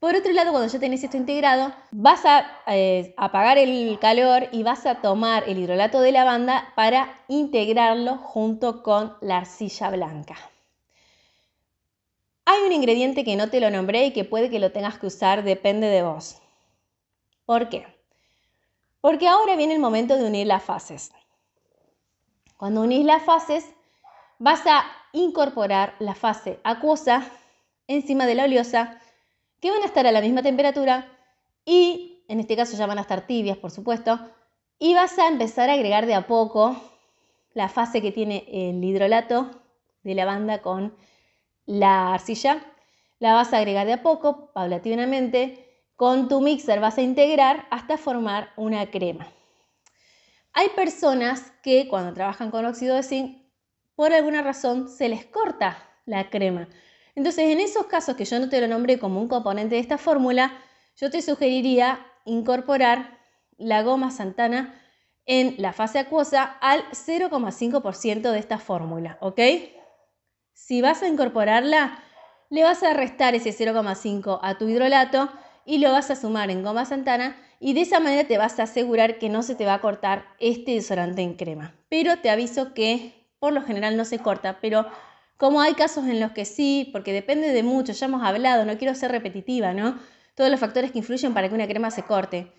Por 0.00 0.16
otro 0.16 0.32
lado, 0.32 0.50
cuando 0.50 0.72
ya 0.72 0.80
tenés 0.80 1.04
esto 1.04 1.18
integrado, 1.18 1.74
vas 1.90 2.24
a 2.24 2.46
eh, 2.66 3.14
apagar 3.18 3.58
el 3.58 3.98
calor 4.00 4.48
y 4.50 4.62
vas 4.62 4.86
a 4.86 5.02
tomar 5.02 5.46
el 5.46 5.58
hidrolato 5.58 6.00
de 6.00 6.10
lavanda 6.10 6.72
para 6.74 7.20
integrarlo 7.28 8.16
junto 8.16 8.82
con 8.82 9.14
la 9.20 9.36
arcilla 9.36 9.90
blanca. 9.90 10.36
Hay 12.46 12.62
un 12.62 12.72
ingrediente 12.72 13.24
que 13.24 13.36
no 13.36 13.50
te 13.50 13.60
lo 13.60 13.70
nombré 13.70 14.06
y 14.06 14.12
que 14.12 14.24
puede 14.24 14.48
que 14.48 14.58
lo 14.58 14.72
tengas 14.72 14.98
que 14.98 15.06
usar, 15.06 15.44
depende 15.44 15.88
de 15.88 16.02
vos. 16.02 16.38
¿Por 17.44 17.68
qué? 17.68 17.86
Porque 19.02 19.28
ahora 19.28 19.54
viene 19.54 19.74
el 19.74 19.80
momento 19.80 20.16
de 20.16 20.24
unir 20.24 20.46
las 20.46 20.62
fases. 20.62 21.12
Cuando 22.56 22.80
unís 22.80 23.04
las 23.04 23.22
fases, 23.22 23.66
vas 24.38 24.66
a 24.66 24.84
incorporar 25.12 25.94
la 25.98 26.14
fase 26.14 26.58
acuosa 26.64 27.30
encima 27.86 28.24
de 28.26 28.34
la 28.34 28.44
oleosa, 28.44 28.98
que 29.60 29.70
van 29.70 29.82
a 29.82 29.86
estar 29.86 30.06
a 30.06 30.12
la 30.12 30.20
misma 30.20 30.42
temperatura 30.42 31.08
y, 31.64 32.24
en 32.28 32.40
este 32.40 32.56
caso 32.56 32.76
ya 32.76 32.86
van 32.86 32.98
a 32.98 33.02
estar 33.02 33.26
tibias, 33.26 33.58
por 33.58 33.70
supuesto, 33.70 34.18
y 34.78 34.94
vas 34.94 35.18
a 35.18 35.28
empezar 35.28 35.68
a 35.68 35.74
agregar 35.74 36.06
de 36.06 36.14
a 36.14 36.26
poco 36.26 36.76
la 37.52 37.68
fase 37.68 38.00
que 38.00 38.12
tiene 38.12 38.44
el 38.48 38.82
hidrolato 38.82 39.50
de 40.02 40.14
lavanda 40.14 40.62
con 40.62 40.94
la 41.66 42.14
arcilla, 42.14 42.64
la 43.18 43.34
vas 43.34 43.52
a 43.52 43.58
agregar 43.58 43.86
de 43.86 43.92
a 43.92 44.02
poco, 44.02 44.50
paulatinamente. 44.52 45.66
Con 45.94 46.28
tu 46.28 46.40
mixer 46.40 46.80
vas 46.80 46.96
a 46.96 47.02
integrar 47.02 47.66
hasta 47.70 47.98
formar 47.98 48.52
una 48.56 48.90
crema. 48.90 49.28
Hay 50.54 50.70
personas 50.70 51.52
que 51.62 51.86
cuando 51.88 52.14
trabajan 52.14 52.50
con 52.50 52.64
óxido 52.64 52.96
de 52.96 53.02
zinc, 53.02 53.42
por 53.94 54.14
alguna 54.14 54.40
razón 54.40 54.88
se 54.88 55.10
les 55.10 55.26
corta 55.26 55.76
la 56.06 56.30
crema. 56.30 56.68
Entonces, 57.20 57.50
en 57.50 57.60
esos 57.60 57.84
casos 57.84 58.16
que 58.16 58.24
yo 58.24 58.38
no 58.40 58.48
te 58.48 58.62
lo 58.62 58.66
nombré 58.66 58.98
como 58.98 59.20
un 59.20 59.28
componente 59.28 59.74
de 59.74 59.80
esta 59.82 59.98
fórmula, 59.98 60.54
yo 60.96 61.10
te 61.10 61.20
sugeriría 61.20 62.00
incorporar 62.24 63.18
la 63.58 63.82
goma 63.82 64.10
santana 64.10 64.74
en 65.26 65.54
la 65.58 65.74
fase 65.74 65.98
acuosa 65.98 66.44
al 66.62 66.82
0,5% 66.92 68.32
de 68.32 68.38
esta 68.38 68.58
fórmula, 68.58 69.18
¿ok? 69.20 69.38
Si 70.54 70.80
vas 70.80 71.02
a 71.02 71.08
incorporarla, 71.08 72.02
le 72.48 72.64
vas 72.64 72.82
a 72.82 72.94
restar 72.94 73.34
ese 73.34 73.50
0,5 73.50 74.38
a 74.42 74.56
tu 74.56 74.66
hidrolato 74.70 75.28
y 75.66 75.76
lo 75.76 75.92
vas 75.92 76.10
a 76.10 76.16
sumar 76.16 76.50
en 76.50 76.62
goma 76.62 76.86
santana 76.86 77.36
y 77.60 77.74
de 77.74 77.82
esa 77.82 78.00
manera 78.00 78.26
te 78.26 78.38
vas 78.38 78.58
a 78.58 78.62
asegurar 78.62 79.18
que 79.18 79.28
no 79.28 79.42
se 79.42 79.54
te 79.54 79.66
va 79.66 79.74
a 79.74 79.82
cortar 79.82 80.24
este 80.38 80.70
desodorante 80.70 81.20
en 81.20 81.34
crema. 81.34 81.74
Pero 81.90 82.16
te 82.16 82.30
aviso 82.30 82.72
que 82.72 83.28
por 83.38 83.52
lo 83.52 83.60
general 83.60 83.98
no 83.98 84.06
se 84.06 84.20
corta, 84.20 84.58
pero 84.62 84.86
como 85.40 85.62
hay 85.62 85.72
casos 85.72 86.04
en 86.04 86.20
los 86.20 86.32
que 86.32 86.44
sí, 86.44 86.90
porque 86.92 87.14
depende 87.14 87.48
de 87.54 87.62
mucho, 87.62 87.94
ya 87.94 88.04
hemos 88.04 88.22
hablado, 88.22 88.66
no 88.66 88.76
quiero 88.76 88.94
ser 88.94 89.10
repetitiva, 89.10 89.72
¿no? 89.72 89.98
Todos 90.34 90.50
los 90.50 90.60
factores 90.60 90.92
que 90.92 90.98
influyen 90.98 91.32
para 91.32 91.48
que 91.48 91.54
una 91.54 91.66
crema 91.66 91.90
se 91.90 92.02
corte. 92.02 92.52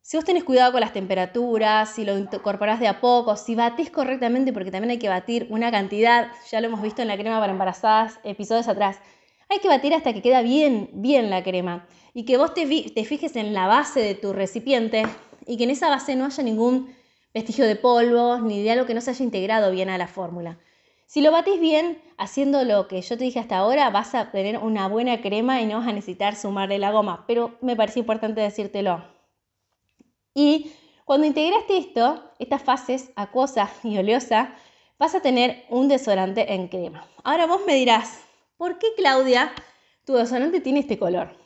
Si 0.00 0.16
vos 0.16 0.24
tenés 0.24 0.42
cuidado 0.42 0.72
con 0.72 0.80
las 0.80 0.94
temperaturas, 0.94 1.90
si 1.90 2.06
lo 2.06 2.16
incorporás 2.16 2.80
de 2.80 2.88
a 2.88 3.02
poco, 3.02 3.36
si 3.36 3.54
batís 3.54 3.90
correctamente, 3.90 4.54
porque 4.54 4.70
también 4.70 4.92
hay 4.92 4.98
que 4.98 5.10
batir 5.10 5.46
una 5.50 5.70
cantidad, 5.70 6.28
ya 6.50 6.62
lo 6.62 6.68
hemos 6.68 6.80
visto 6.80 7.02
en 7.02 7.08
la 7.08 7.18
crema 7.18 7.38
para 7.38 7.52
embarazadas, 7.52 8.18
episodios 8.24 8.66
atrás, 8.66 8.96
hay 9.50 9.58
que 9.58 9.68
batir 9.68 9.92
hasta 9.92 10.14
que 10.14 10.22
queda 10.22 10.40
bien, 10.40 10.88
bien 10.94 11.28
la 11.28 11.42
crema. 11.42 11.86
Y 12.14 12.24
que 12.24 12.38
vos 12.38 12.54
te, 12.54 12.66
fijes 12.66 13.36
en 13.36 13.52
la 13.52 13.66
base 13.66 14.00
de 14.00 14.14
tu 14.14 14.32
recipiente 14.32 15.02
y 15.46 15.58
que 15.58 15.64
en 15.64 15.70
esa 15.70 15.90
base 15.90 16.16
no 16.16 16.24
haya 16.24 16.42
ningún 16.42 16.96
vestigio 17.34 17.66
de 17.66 17.76
polvos 17.76 18.40
ni 18.40 18.62
de 18.62 18.70
algo 18.70 18.86
que 18.86 18.94
no 18.94 19.02
se 19.02 19.10
haya 19.10 19.22
integrado 19.22 19.70
bien 19.70 19.90
a 19.90 19.98
la 19.98 20.08
fórmula. 20.08 20.58
Si 21.06 21.20
lo 21.20 21.30
batís 21.30 21.60
bien, 21.60 22.02
haciendo 22.18 22.64
lo 22.64 22.88
que 22.88 23.00
yo 23.00 23.16
te 23.16 23.24
dije 23.24 23.38
hasta 23.38 23.58
ahora, 23.58 23.90
vas 23.90 24.14
a 24.14 24.32
tener 24.32 24.58
una 24.58 24.88
buena 24.88 25.20
crema 25.20 25.60
y 25.60 25.66
no 25.66 25.78
vas 25.78 25.88
a 25.88 25.92
necesitar 25.92 26.34
sumarle 26.34 26.78
la 26.78 26.90
goma, 26.90 27.24
pero 27.28 27.56
me 27.60 27.76
parece 27.76 28.00
importante 28.00 28.40
decírtelo. 28.40 29.04
Y 30.34 30.72
cuando 31.04 31.26
integraste 31.26 31.78
esto, 31.78 32.32
estas 32.40 32.62
fases 32.62 33.10
acuosa 33.14 33.70
y 33.84 33.96
oleosa, 33.96 34.56
vas 34.98 35.14
a 35.14 35.20
tener 35.20 35.64
un 35.68 35.86
desodorante 35.86 36.52
en 36.52 36.66
crema. 36.66 37.06
Ahora 37.22 37.46
vos 37.46 37.60
me 37.64 37.74
dirás, 37.74 38.24
¿por 38.56 38.78
qué 38.78 38.88
Claudia 38.96 39.52
tu 40.04 40.14
desodorante 40.14 40.60
tiene 40.60 40.80
este 40.80 40.98
color? 40.98 41.36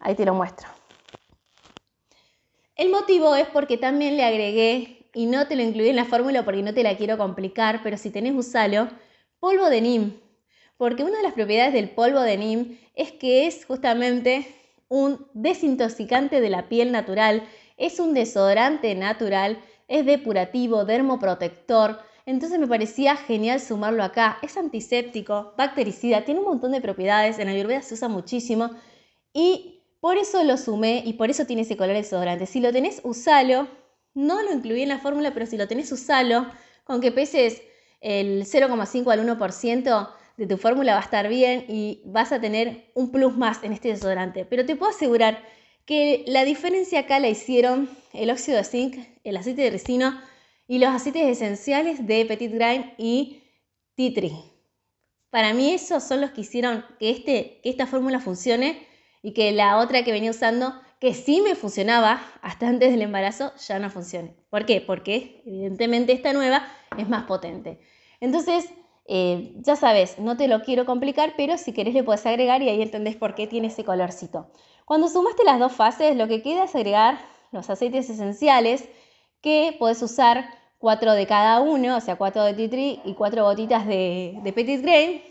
Ahí 0.00 0.14
te 0.14 0.26
lo 0.26 0.34
muestro. 0.34 0.68
El 2.76 2.90
motivo 2.90 3.34
es 3.34 3.48
porque 3.48 3.78
también 3.78 4.16
le 4.16 4.24
agregué, 4.24 4.97
y 5.18 5.26
no 5.26 5.48
te 5.48 5.56
lo 5.56 5.62
incluí 5.62 5.88
en 5.88 5.96
la 5.96 6.04
fórmula 6.04 6.44
porque 6.44 6.62
no 6.62 6.72
te 6.72 6.82
la 6.82 6.96
quiero 6.96 7.18
complicar, 7.18 7.80
pero 7.82 7.96
si 7.96 8.10
tenés 8.10 8.34
usalo, 8.34 8.88
polvo 9.40 9.68
de 9.68 9.80
NIM. 9.80 10.20
Porque 10.76 11.02
una 11.02 11.16
de 11.16 11.24
las 11.24 11.32
propiedades 11.32 11.72
del 11.72 11.90
polvo 11.90 12.20
de 12.20 12.36
NIM 12.36 12.78
es 12.94 13.10
que 13.12 13.46
es 13.46 13.64
justamente 13.64 14.46
un 14.88 15.26
desintoxicante 15.34 16.40
de 16.40 16.50
la 16.50 16.68
piel 16.68 16.92
natural, 16.92 17.42
es 17.76 17.98
un 17.98 18.14
desodorante 18.14 18.94
natural 18.94 19.58
es 19.88 20.04
depurativo, 20.04 20.84
dermoprotector. 20.84 21.98
Entonces 22.26 22.58
me 22.58 22.68
parecía 22.68 23.16
genial 23.16 23.60
sumarlo 23.60 24.04
acá. 24.04 24.38
Es 24.42 24.56
antiséptico, 24.56 25.54
bactericida, 25.56 26.24
tiene 26.24 26.40
un 26.40 26.46
montón 26.46 26.72
de 26.72 26.82
propiedades. 26.82 27.38
En 27.38 27.48
Ayurveda 27.48 27.82
se 27.82 27.94
usa 27.94 28.08
muchísimo. 28.08 28.70
Y 29.32 29.82
por 30.00 30.18
eso 30.18 30.44
lo 30.44 30.58
sumé 30.58 31.02
y 31.04 31.14
por 31.14 31.30
eso 31.30 31.46
tiene 31.46 31.62
ese 31.62 31.76
color 31.76 31.96
desodorante. 31.96 32.46
Si 32.46 32.60
lo 32.60 32.70
tenés, 32.70 33.00
usalo. 33.02 33.66
No 34.14 34.42
lo 34.42 34.52
incluí 34.52 34.82
en 34.82 34.88
la 34.88 34.98
fórmula, 34.98 35.32
pero 35.32 35.46
si 35.46 35.56
lo 35.56 35.68
tenés, 35.68 35.92
usalo. 35.92 36.46
Con 36.84 37.00
que 37.00 37.12
peses 37.12 37.62
el 38.00 38.44
0,5 38.44 39.12
al 39.12 39.26
1% 39.26 40.08
de 40.36 40.46
tu 40.46 40.56
fórmula 40.56 40.92
va 40.92 41.00
a 41.00 41.02
estar 41.02 41.28
bien 41.28 41.64
y 41.68 42.00
vas 42.04 42.32
a 42.32 42.40
tener 42.40 42.90
un 42.94 43.10
plus 43.10 43.36
más 43.36 43.62
en 43.64 43.72
este 43.72 43.88
desodorante. 43.88 44.44
Pero 44.44 44.64
te 44.64 44.76
puedo 44.76 44.90
asegurar 44.90 45.42
que 45.84 46.24
la 46.26 46.44
diferencia 46.44 47.00
acá 47.00 47.18
la 47.18 47.28
hicieron 47.28 47.90
el 48.12 48.30
óxido 48.30 48.58
de 48.58 48.64
zinc, 48.64 48.96
el 49.24 49.36
aceite 49.36 49.62
de 49.62 49.70
ricino 49.70 50.20
y 50.66 50.78
los 50.78 50.90
aceites 50.90 51.26
esenciales 51.26 52.06
de 52.06 52.24
Petit 52.26 52.52
Grain 52.52 52.92
y 52.98 53.42
Tea 53.96 54.12
Tree. 54.14 54.32
Para 55.30 55.52
mí 55.54 55.72
esos 55.72 56.04
son 56.04 56.20
los 56.20 56.30
que 56.30 56.42
hicieron 56.42 56.84
este, 57.00 57.60
que 57.62 57.70
esta 57.70 57.86
fórmula 57.86 58.20
funcione 58.20 58.86
y 59.22 59.32
que 59.32 59.50
la 59.52 59.78
otra 59.78 60.04
que 60.04 60.12
venía 60.12 60.30
usando, 60.30 60.74
que 61.00 61.14
sí 61.14 61.40
me 61.40 61.54
funcionaba 61.54 62.20
hasta 62.42 62.68
antes 62.68 62.90
del 62.90 63.02
embarazo, 63.02 63.52
ya 63.56 63.78
no 63.78 63.90
funcione. 63.90 64.34
¿Por 64.50 64.66
qué? 64.66 64.80
Porque 64.80 65.42
evidentemente 65.46 66.12
esta 66.12 66.32
nueva 66.32 66.66
es 66.96 67.08
más 67.08 67.24
potente. 67.24 67.80
Entonces, 68.20 68.68
eh, 69.06 69.54
ya 69.60 69.76
sabes, 69.76 70.18
no 70.18 70.36
te 70.36 70.48
lo 70.48 70.62
quiero 70.62 70.84
complicar, 70.84 71.34
pero 71.36 71.56
si 71.56 71.72
querés 71.72 71.94
le 71.94 72.04
puedes 72.04 72.26
agregar 72.26 72.62
y 72.62 72.68
ahí 72.68 72.82
entendés 72.82 73.16
por 73.16 73.34
qué 73.34 73.46
tiene 73.46 73.68
ese 73.68 73.84
colorcito. 73.84 74.50
Cuando 74.84 75.08
sumaste 75.08 75.44
las 75.44 75.58
dos 75.58 75.72
fases, 75.72 76.16
lo 76.16 76.28
que 76.28 76.42
queda 76.42 76.64
es 76.64 76.74
agregar 76.74 77.18
los 77.52 77.70
aceites 77.70 78.10
esenciales 78.10 78.88
que 79.40 79.76
puedes 79.78 80.02
usar 80.02 80.50
cuatro 80.78 81.12
de 81.12 81.26
cada 81.26 81.60
uno, 81.60 81.96
o 81.96 82.00
sea, 82.00 82.16
cuatro 82.16 82.44
de 82.44 82.54
tea 82.54 82.70
tree 82.70 83.00
y 83.04 83.14
cuatro 83.14 83.44
gotitas 83.44 83.86
de, 83.86 84.40
petit 84.54 84.82
grain. 84.82 85.22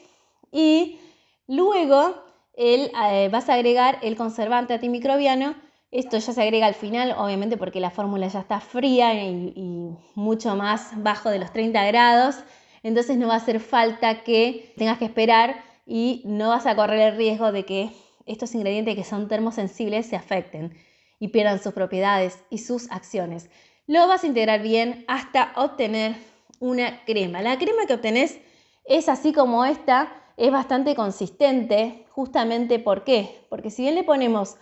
Y 0.51 0.99
luego 1.47 2.15
eh, 2.57 3.29
vas 3.31 3.49
a 3.49 3.53
agregar 3.53 3.99
el 4.01 4.15
conservante 4.15 4.73
antimicrobiano. 4.73 5.55
Esto 5.91 6.17
ya 6.17 6.33
se 6.33 6.41
agrega 6.41 6.65
al 6.65 6.73
final, 6.73 7.15
obviamente 7.17 7.55
porque 7.55 7.79
la 7.79 7.91
fórmula 7.91 8.27
ya 8.27 8.41
está 8.41 8.59
fría 8.59 9.13
y, 9.13 9.53
y 9.55 9.97
mucho 10.15 10.55
más 10.55 10.91
bajo 11.01 11.29
de 11.29 11.39
los 11.39 11.53
30 11.53 11.85
grados. 11.85 12.35
Entonces 12.83 13.17
no 13.17 13.27
va 13.27 13.35
a 13.35 13.37
hacer 13.37 13.59
falta 13.59 14.23
que 14.23 14.73
tengas 14.77 14.97
que 14.97 15.05
esperar 15.05 15.63
y 15.85 16.21
no 16.25 16.49
vas 16.49 16.65
a 16.65 16.75
correr 16.75 17.13
el 17.13 17.17
riesgo 17.17 17.51
de 17.51 17.63
que 17.63 17.91
estos 18.25 18.53
ingredientes 18.53 18.95
que 18.95 19.03
son 19.03 19.27
termosensibles 19.27 20.05
se 20.05 20.15
afecten 20.15 20.75
y 21.19 21.29
pierdan 21.29 21.61
sus 21.61 21.73
propiedades 21.73 22.43
y 22.49 22.59
sus 22.59 22.91
acciones. 22.91 23.49
Lo 23.87 24.07
vas 24.07 24.23
a 24.23 24.27
integrar 24.27 24.61
bien 24.61 25.05
hasta 25.07 25.53
obtener 25.55 26.15
una 26.59 27.03
crema. 27.05 27.41
La 27.41 27.57
crema 27.57 27.85
que 27.87 27.93
obtenés 27.93 28.39
es 28.85 29.09
así 29.09 29.33
como 29.33 29.65
esta, 29.65 30.11
es 30.37 30.51
bastante 30.51 30.95
consistente, 30.95 32.05
justamente 32.11 32.79
¿por 32.79 33.03
qué? 33.03 33.45
Porque 33.49 33.71
si 33.71 33.81
bien 33.81 33.95
le 33.95 34.03
ponemos 34.03 34.55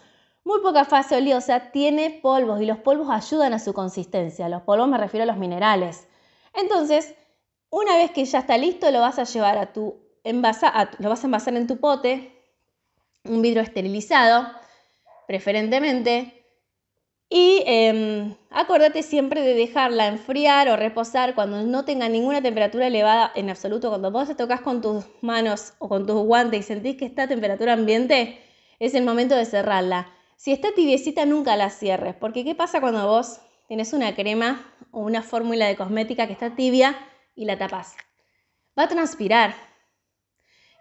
muy 0.45 0.61
poca 0.61 0.85
fase 0.85 1.17
oleosa, 1.17 1.71
tiene 1.71 2.19
polvos 2.21 2.61
y 2.61 2.65
los 2.65 2.77
polvos 2.77 3.09
ayudan 3.09 3.53
a 3.53 3.59
su 3.59 3.73
consistencia. 3.73 4.47
Los 4.47 4.61
polvos 4.61 4.87
me 4.87 4.97
refiero 4.97 5.23
a 5.23 5.27
los 5.27 5.37
minerales. 5.37 6.07
Entonces, 6.53 7.13
una 7.69 7.97
vez 7.97 8.11
que 8.11 8.23
ya 8.23 8.39
está 8.39 8.57
listo, 8.57 8.89
lo 8.91 9.01
vas 9.01 9.19
a 9.19 9.23
llevar 9.25 9.57
a 9.57 9.73
tu 9.73 9.97
envasa, 10.23 10.89
lo 10.99 11.09
vas 11.09 11.23
a 11.23 11.27
envasar 11.27 11.55
en 11.55 11.67
tu 11.67 11.77
pote, 11.77 12.41
un 13.25 13.41
vidrio 13.41 13.61
esterilizado, 13.61 14.47
preferentemente. 15.27 16.44
Y 17.29 17.63
eh, 17.65 18.35
acordate 18.51 19.01
siempre 19.03 19.41
de 19.41 19.55
dejarla 19.55 20.07
enfriar 20.07 20.69
o 20.69 20.75
reposar 20.75 21.35
cuando 21.35 21.63
no 21.63 21.83
tenga 21.83 22.07
ninguna 22.07 22.41
temperatura 22.41 22.87
elevada 22.87 23.31
en 23.35 23.49
absoluto. 23.49 23.89
Cuando 23.89 24.11
vos 24.11 24.27
te 24.27 24.35
tocas 24.35 24.61
con 24.61 24.81
tus 24.81 25.05
manos 25.21 25.73
o 25.79 25.89
con 25.89 26.05
tus 26.05 26.21
guantes 26.23 26.59
y 26.61 26.63
sentís 26.63 26.97
que 26.97 27.05
está 27.05 27.23
a 27.23 27.27
temperatura 27.27 27.73
ambiente, 27.73 28.39
es 28.79 28.93
el 28.93 29.03
momento 29.03 29.35
de 29.35 29.45
cerrarla. 29.45 30.11
Si 30.37 30.51
está 30.51 30.73
tibiecita, 30.73 31.25
nunca 31.25 31.55
la 31.55 31.69
cierres, 31.69 32.15
porque 32.15 32.43
¿qué 32.43 32.55
pasa 32.55 32.81
cuando 32.81 33.07
vos 33.07 33.39
tienes 33.67 33.93
una 33.93 34.13
crema 34.15 34.73
o 34.91 34.99
una 35.01 35.23
fórmula 35.23 35.67
de 35.67 35.75
cosmética 35.75 36.27
que 36.27 36.33
está 36.33 36.55
tibia 36.55 36.95
y 37.35 37.45
la 37.45 37.57
tapas? 37.57 37.95
Va 38.77 38.83
a 38.83 38.87
transpirar, 38.89 39.55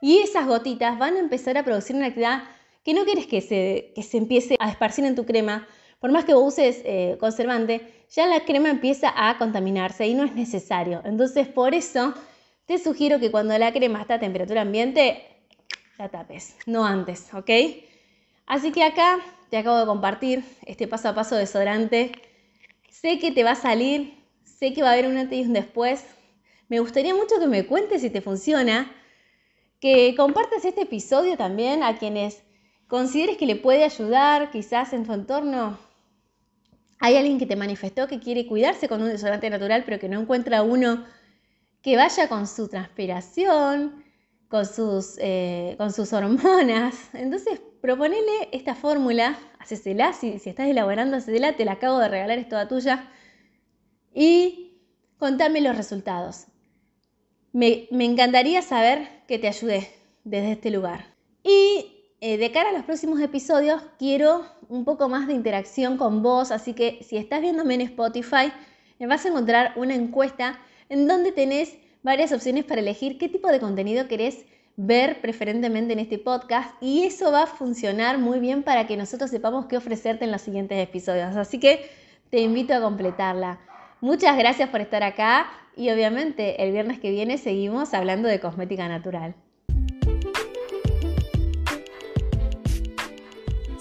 y 0.05 0.19
esas 0.19 0.47
gotitas 0.47 0.99
van 0.99 1.17
a 1.17 1.19
empezar 1.19 1.57
a 1.57 1.65
producir 1.65 1.97
una 1.97 2.09
actividad 2.09 2.43
que 2.85 2.93
no 2.93 3.07
quieres 3.07 3.27
que 3.27 3.41
se, 3.41 3.95
se 4.03 4.19
empiece 4.19 4.55
a 4.59 4.69
esparcir 4.69 5.07
en 5.07 5.15
tu 5.15 5.25
crema. 5.25 5.67
Por 6.05 6.13
más 6.13 6.27
que 6.27 6.35
uses 6.35 6.83
eh, 6.85 7.17
conservante, 7.19 7.81
ya 8.11 8.27
la 8.27 8.45
crema 8.45 8.69
empieza 8.69 9.11
a 9.17 9.39
contaminarse 9.39 10.07
y 10.07 10.13
no 10.13 10.25
es 10.25 10.35
necesario. 10.35 11.01
Entonces, 11.03 11.49
por 11.49 11.75
eso 11.75 12.13
te 12.67 12.77
sugiero 12.77 13.19
que 13.19 13.31
cuando 13.31 13.57
la 13.57 13.73
crema 13.73 14.03
está 14.03 14.17
a 14.17 14.21
temperatura 14.21 14.61
ambiente, 14.61 15.25
la 15.97 16.11
tapes, 16.11 16.57
no 16.67 16.85
antes, 16.85 17.33
¿ok? 17.33 17.51
Así 18.45 18.71
que 18.71 18.85
acá 18.85 19.19
te 19.49 19.57
acabo 19.57 19.79
de 19.79 19.87
compartir 19.87 20.45
este 20.67 20.87
paso 20.87 21.09
a 21.09 21.15
paso 21.15 21.37
desodorante. 21.37 22.13
Sé 22.91 23.19
que 23.19 23.33
te 23.33 23.43
va 23.43 23.53
a 23.53 23.55
salir, 23.55 24.13
sé 24.43 24.75
que 24.75 24.83
va 24.83 24.91
a 24.91 24.93
haber 24.93 25.07
un 25.07 25.17
antes 25.17 25.39
y 25.39 25.43
un 25.47 25.55
después. 25.55 26.05
Me 26.69 26.81
gustaría 26.81 27.15
mucho 27.15 27.41
que 27.41 27.47
me 27.47 27.65
cuentes 27.65 28.03
si 28.03 28.11
te 28.11 28.21
funciona 28.21 28.93
que 29.81 30.15
compartas 30.15 30.67
este 30.67 30.83
episodio 30.83 31.39
también 31.39 31.83
a 31.83 31.97
quienes 31.97 32.43
consideres 32.89 33.39
que 33.39 33.47
le 33.47 33.57
puede 33.57 33.85
ayudar, 33.85 34.51
quizás 34.51 34.93
en 34.93 35.07
tu 35.07 35.15
entorno. 35.15 35.94
Hay 37.01 37.17
alguien 37.17 37.39
que 37.39 37.47
te 37.47 37.57
manifestó 37.57 38.07
que 38.07 38.21
quiere 38.21 38.47
cuidarse 38.47 38.89
con 38.89 39.03
un 39.03 39.09
desodorante 39.09 39.51
natural, 39.51 39.83
pero 39.85 39.99
que 39.99 40.09
no 40.09 40.21
encuentra 40.21 40.63
uno 40.63 41.05
que 41.83 41.97
vaya 41.97 42.29
con 42.29 42.47
su 42.47 42.69
transpiración, 42.69 44.05
con 44.49 44.67
sus, 44.67 45.19
eh, 45.19 45.77
hormonas. 45.79 46.95
Entonces, 47.13 47.61
proponele 47.81 48.49
esta 48.53 48.75
fórmula, 48.75 49.39
hacesela, 49.59 50.13
si, 50.13 50.39
si 50.39 50.51
estás 50.51 50.69
elaborando, 50.69 51.17
hacesela, 51.17 51.57
te 51.57 51.65
la 51.65 51.73
acabo 51.73 51.99
de 51.99 52.09
regalar, 52.09 52.39
es 52.39 52.49
toda 52.49 52.69
tuya. 52.69 53.11
Y 54.15 54.79
contame 55.19 55.61
los 55.61 55.77
resultados. 55.77 56.47
Me, 57.53 57.87
encantaría 57.91 58.63
saber 58.63 59.09
que 59.29 59.39
te 59.39 59.49
ayudé 59.49 59.89
desde 60.25 60.53
este 60.53 60.71
lugar. 60.71 61.15
Y 61.45 61.94
eh, 62.27 62.39
de 62.39 62.51
cara 62.53 62.71
a 62.71 62.73
los 62.73 62.85
próximos 62.85 63.21
episodios, 63.21 63.83
quiero 63.99 64.47
un 64.71 64.87
poco 64.87 65.11
más 65.11 65.27
de 65.27 65.35
interacción 65.35 65.99
con 65.99 66.23
vos, 66.23 66.53
así 66.53 66.73
que 66.73 67.01
si 67.03 67.19
estás 67.19 67.43
viéndome 67.43 67.75
en 67.75 67.83
Spotify, 67.83 68.51
vas 68.99 69.27
a 69.27 69.29
encontrar 69.29 69.75
una 69.77 69.95
encuesta 69.95 70.59
en 70.89 71.07
donde 71.07 71.33
tenés 71.33 71.77
varias 72.03 72.33
opciones 72.33 72.65
para 72.65 72.81
elegir 72.81 73.19
qué 73.19 73.29
tipo 73.29 73.49
de 73.49 73.61
contenido 73.61 74.09
querés 74.09 74.47
ver 74.77 75.21
preferentemente 75.21 75.93
en 75.93 75.99
este 75.99 76.19
podcast 76.19 76.75
y 76.81 77.05
eso 77.05 77.31
va 77.31 77.43
a 77.43 77.47
funcionar 77.47 78.17
muy 78.17 78.41
bien 78.41 78.63
para 78.63 78.87
que 78.87 78.97
nosotros 78.97 79.29
sepamos 79.29 79.67
qué 79.67 79.77
ofrecerte 79.77 80.25
en 80.25 80.33
los 80.33 80.41
siguientes 80.41 80.83
episodios. 80.83 81.37
Así 81.37 81.61
que 81.61 81.91
te 82.31 82.39
invito 82.39 82.73
a 82.73 82.81
completarla. 82.81 83.61
Muchas 84.01 84.39
gracias 84.39 84.71
por 84.71 84.81
estar 84.81 85.03
acá 85.03 85.53
y 85.77 85.91
obviamente 85.91 86.63
el 86.65 86.73
viernes 86.73 87.01
que 87.01 87.11
viene 87.11 87.37
seguimos 87.37 87.93
hablando 87.93 88.29
de 88.29 88.41
cosmética 88.41 88.89
natural. 88.89 89.35